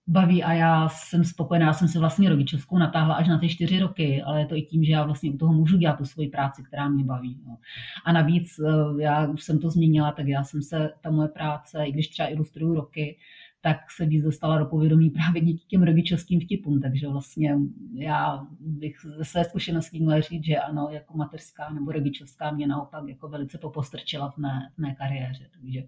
baví 0.07 0.43
a 0.43 0.53
já 0.53 0.89
jsem 0.89 1.23
spokojená, 1.23 1.65
já 1.65 1.73
jsem 1.73 1.87
si 1.87 1.99
vlastně 1.99 2.29
rodičovskou 2.29 2.77
natáhla 2.77 3.15
až 3.15 3.27
na 3.27 3.39
ty 3.39 3.49
čtyři 3.49 3.79
roky, 3.79 4.21
ale 4.21 4.39
je 4.39 4.45
to 4.45 4.55
i 4.55 4.61
tím, 4.61 4.83
že 4.83 4.91
já 4.91 5.03
vlastně 5.03 5.31
u 5.31 5.37
toho 5.37 5.53
můžu 5.53 5.77
dělat 5.77 5.97
tu 5.97 6.05
svoji 6.05 6.29
práci, 6.29 6.63
která 6.63 6.89
mě 6.89 7.03
baví. 7.03 7.39
No. 7.47 7.57
A 8.05 8.11
navíc, 8.11 8.59
uh, 8.59 9.01
já 9.01 9.27
už 9.27 9.43
jsem 9.43 9.59
to 9.59 9.69
zmínila, 9.69 10.11
tak 10.11 10.27
já 10.27 10.43
jsem 10.43 10.61
se, 10.61 10.89
ta 11.01 11.11
moje 11.11 11.27
práce, 11.27 11.85
i 11.85 11.91
když 11.91 12.07
třeba 12.07 12.29
ilustruju 12.29 12.73
roky, 12.73 13.17
tak 13.65 13.91
se 13.91 14.05
víc 14.05 14.23
dostala 14.23 14.57
do 14.57 14.65
povědomí 14.65 15.09
právě 15.09 15.41
díky 15.41 15.65
těm 15.67 15.83
rodičovským 15.83 16.39
vtipům. 16.39 16.81
Takže 16.81 17.07
vlastně 17.07 17.55
já 17.93 18.47
bych 18.59 18.95
ze 19.17 19.25
své 19.25 19.43
zkušeností 19.43 19.99
mohla 19.99 20.21
říct, 20.21 20.43
že 20.43 20.55
ano, 20.55 20.87
jako 20.91 21.17
mateřská 21.17 21.73
nebo 21.73 21.91
rodičovská 21.91 22.51
mě 22.51 22.67
naopak 22.67 23.07
jako 23.07 23.27
velice 23.27 23.57
popostrčila 23.57 24.31
v 24.31 24.37
mé, 24.37 24.71
v 24.75 24.77
mé 24.77 24.95
kariéře. 24.95 25.49
Takže, 25.53 25.83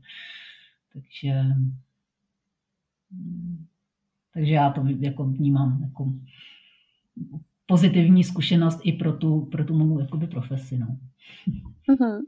takže, 0.93 1.43
takže 4.33 4.53
já 4.53 4.69
to 4.71 4.83
jako 4.99 5.25
vnímám 5.25 5.83
jako 5.83 6.13
pozitivní 7.65 8.23
zkušenost 8.23 8.79
i 8.83 8.91
pro 8.91 9.13
tu, 9.13 9.45
pro 9.45 9.65
tu 9.65 9.77
mou 9.77 9.99
jakoby 9.99 10.27
profesi. 10.27 10.77
No. 10.77 10.97
Mm-hmm. 11.47 12.21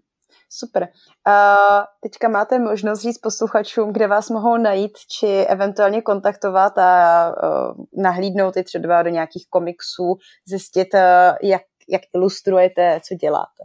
Super. 0.49 0.87
Uh, 1.27 1.83
teďka 2.03 2.29
máte 2.29 2.59
možnost 2.59 3.01
říct 3.01 3.17
posluchačům, 3.17 3.93
kde 3.93 4.07
vás 4.07 4.29
mohou 4.29 4.57
najít, 4.57 4.97
či 4.97 5.27
eventuálně 5.27 6.01
kontaktovat 6.01 6.77
a 6.77 7.29
uh, 7.29 7.33
nahlídnout 8.03 8.57
i 8.57 8.63
třeba 8.63 9.03
do 9.03 9.09
nějakých 9.09 9.47
komiksů, 9.49 10.17
zjistit, 10.47 10.87
uh, 10.93 10.99
jak, 11.49 11.61
jak 11.89 12.01
ilustrujete, 12.15 12.99
co 13.07 13.15
děláte. 13.15 13.63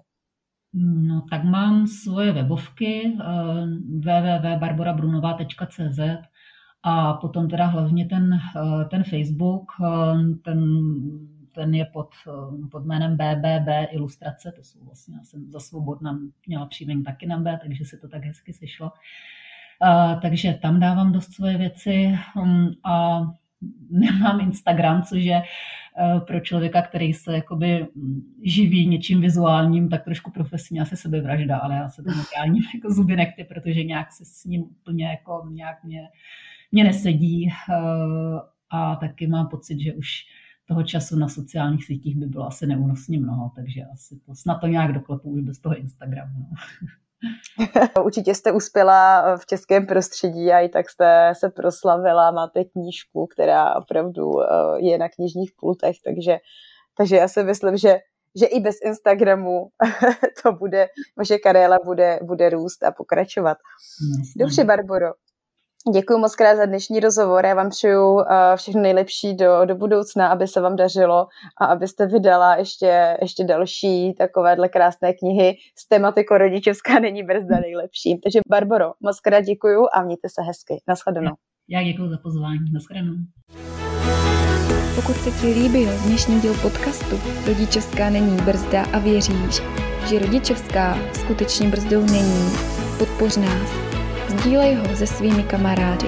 No, 1.09 1.23
tak 1.31 1.45
mám 1.45 1.87
svoje 1.87 2.33
webovky 2.33 3.13
uh, 3.15 3.21
www.barborabrunová.cz 4.01 6.01
a 6.83 7.13
potom 7.13 7.49
teda 7.49 7.67
hlavně 7.67 8.07
ten, 8.07 8.31
ten 8.91 9.05
Facebook, 9.05 9.65
ten 10.45 10.65
ten 11.55 11.75
je 11.75 11.85
pod, 11.85 12.11
eh, 12.29 12.69
pod 12.69 12.85
jménem 12.85 13.17
BBB 13.17 13.87
ilustrace, 13.91 14.53
to 14.57 14.65
jsou 14.65 14.85
vlastně, 14.85 15.17
já 15.17 15.25
jsem 15.25 15.51
za 15.51 15.61
svobodná 15.61 16.19
měla 16.47 16.67
příjmení 16.67 17.05
taky 17.05 17.27
na 17.27 17.39
B, 17.39 17.59
takže 17.63 17.85
se 17.85 17.97
to 17.97 18.09
tak 18.09 18.25
hezky 18.25 18.53
sešlo. 18.53 18.93
Uh, 19.83 20.21
takže 20.21 20.59
tam 20.63 20.81
dávám 20.81 21.13
dost 21.13 21.33
svoje 21.33 21.59
věci 21.59 22.19
um, 22.37 22.75
a 22.85 23.23
nemám 23.91 24.41
Instagram, 24.41 25.03
což 25.03 25.23
je 25.23 25.43
uh, 25.43 26.21
pro 26.21 26.41
člověka, 26.41 26.83
který 26.83 27.13
se 27.13 27.35
jakoby 27.35 27.87
živí 28.43 28.87
něčím 28.87 29.21
vizuálním, 29.21 29.89
tak 29.89 30.05
trošku 30.05 30.31
profesně 30.31 30.81
asi 30.81 30.97
sebevražda, 30.97 31.59
ale 31.59 31.75
já 31.75 31.89
se 31.89 32.03
tomu 32.03 32.23
ani 32.43 32.61
jako 32.75 32.95
zuby 32.95 33.17
nechty, 33.17 33.45
protože 33.45 33.85
nějak 33.85 34.13
se 34.13 34.25
s 34.25 34.45
ním 34.45 34.63
úplně 34.63 35.07
jako 35.07 35.49
nějak 35.51 35.85
mě, 35.85 36.09
mě 36.73 36.85
nesedí 36.85 37.49
uh, 37.69 38.41
a 38.71 38.97
taky 38.97 39.27
mám 39.27 39.49
pocit, 39.49 39.81
že 39.81 39.93
už 39.93 40.25
toho 40.69 40.83
času 40.83 41.17
na 41.17 41.29
sociálních 41.29 41.85
sítích 41.85 42.17
by 42.17 42.27
bylo 42.27 42.47
asi 42.47 42.67
neúnosně 42.67 43.21
mnoho, 43.21 43.51
takže 43.57 43.81
asi 43.93 44.21
to 44.27 44.35
snad 44.35 44.61
to 44.61 44.67
nějak 44.67 44.93
doklepu 44.93 45.31
už 45.31 45.43
bez 45.43 45.59
toho 45.59 45.77
Instagramu. 45.77 46.33
No. 46.39 46.47
Určitě 48.05 48.35
jste 48.35 48.53
uspěla 48.53 49.25
v 49.37 49.47
českém 49.47 49.87
prostředí 49.87 50.53
a 50.53 50.61
i 50.61 50.69
tak 50.69 50.91
jste 50.91 51.33
se 51.39 51.51
proslavila, 51.51 52.31
máte 52.31 52.65
knížku, 52.65 53.27
která 53.27 53.77
opravdu 53.77 54.43
eh, 54.43 54.47
je 54.79 54.99
na 54.99 55.09
knižních 55.09 55.53
pultech, 55.61 55.97
takže, 56.05 56.39
takže 56.97 57.17
já 57.17 57.29
si 57.29 57.43
myslím, 57.43 57.77
že, 57.77 57.99
že 58.41 58.47
i 58.47 58.61
bez 58.61 58.77
Instagramu 58.85 59.69
to 60.43 60.53
bude, 60.53 60.89
vaše 61.19 61.39
kariéra 61.39 61.79
bude, 61.85 62.19
bude 62.23 62.51
růst 62.51 62.83
a 62.83 62.93
pokračovat. 62.93 63.59
Dobře, 64.37 64.65
Barboro, 64.65 65.13
Děkuji 65.93 66.19
moc 66.19 66.35
krát 66.35 66.57
za 66.57 66.67
dnešní 66.67 67.01
rozhovor. 67.01 67.47
Já 67.47 67.55
vám 67.55 67.71
přeju 67.71 68.13
uh, 68.13 68.23
všechno 68.57 68.83
nejlepší 68.83 69.37
do, 69.37 69.65
do 69.65 69.75
budoucna, 69.75 70.29
aby 70.29 70.49
se 70.49 70.61
vám 70.61 70.77
dařilo 70.77 71.27
a 71.61 71.65
abyste 71.65 72.07
vydala 72.07 72.57
ještě, 72.57 73.17
ještě 73.21 73.45
další 73.45 74.15
takovéhle 74.15 74.69
krásné 74.69 75.13
knihy 75.13 75.57
s 75.79 75.89
tematikou 75.89 76.37
rodičovská 76.37 76.99
není 77.01 77.23
brzda 77.23 77.57
nejlepší. 77.61 78.21
Takže 78.21 78.41
Barbaro, 78.49 78.93
moc 79.01 79.21
krát 79.21 79.41
děkuji 79.41 79.87
a 79.95 80.03
mějte 80.03 80.29
se 80.29 80.43
hezky. 80.43 80.83
Naschledanou. 80.89 81.33
Já 81.69 81.83
děkuji 81.83 82.09
za 82.09 82.19
pozvání. 82.23 82.73
Naschledanou. 82.73 83.15
Pokud 84.95 85.17
se 85.17 85.31
ti 85.31 85.47
líbil 85.47 85.91
dnešní 86.07 86.41
díl 86.41 86.55
podcastu 86.63 87.21
Rodičovská 87.47 88.11
není 88.11 88.37
brzda 88.37 88.85
a 88.93 88.99
věříš, 88.99 89.63
že 90.09 90.19
rodičovská 90.19 90.99
skutečně 91.13 91.69
brzdou 91.69 92.01
není, 92.01 92.51
podpoř 92.99 93.37
nás 93.37 93.84
Sdílej 94.41 94.75
ho 94.75 94.97
se 94.97 95.07
svými 95.07 95.43
kamarády. 95.43 96.07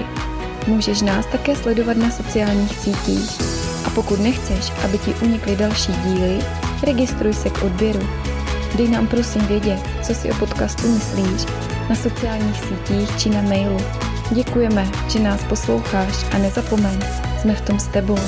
Můžeš 0.67 1.01
nás 1.01 1.25
také 1.25 1.55
sledovat 1.55 1.97
na 1.97 2.11
sociálních 2.11 2.75
sítích. 2.75 3.41
A 3.85 3.89
pokud 3.89 4.19
nechceš, 4.19 4.71
aby 4.85 4.97
ti 4.97 5.13
unikly 5.13 5.55
další 5.55 5.91
díly, 5.91 6.39
registruj 6.83 7.33
se 7.33 7.49
k 7.49 7.63
odběru. 7.63 8.07
Dej 8.75 8.87
nám 8.87 9.07
prosím 9.07 9.41
vědět, 9.41 9.79
co 10.01 10.15
si 10.15 10.31
o 10.31 10.35
podcastu 10.35 10.87
myslíš 10.87 11.45
na 11.89 11.95
sociálních 11.95 12.61
sítích 12.61 13.17
či 13.17 13.29
na 13.29 13.41
mailu. 13.41 13.77
Děkujeme, 14.31 14.87
že 15.07 15.19
nás 15.19 15.43
posloucháš 15.43 16.25
a 16.31 16.37
nezapomeň, 16.37 16.99
jsme 17.41 17.55
v 17.55 17.61
tom 17.61 17.79
s 17.79 17.87
tebou. 17.87 18.19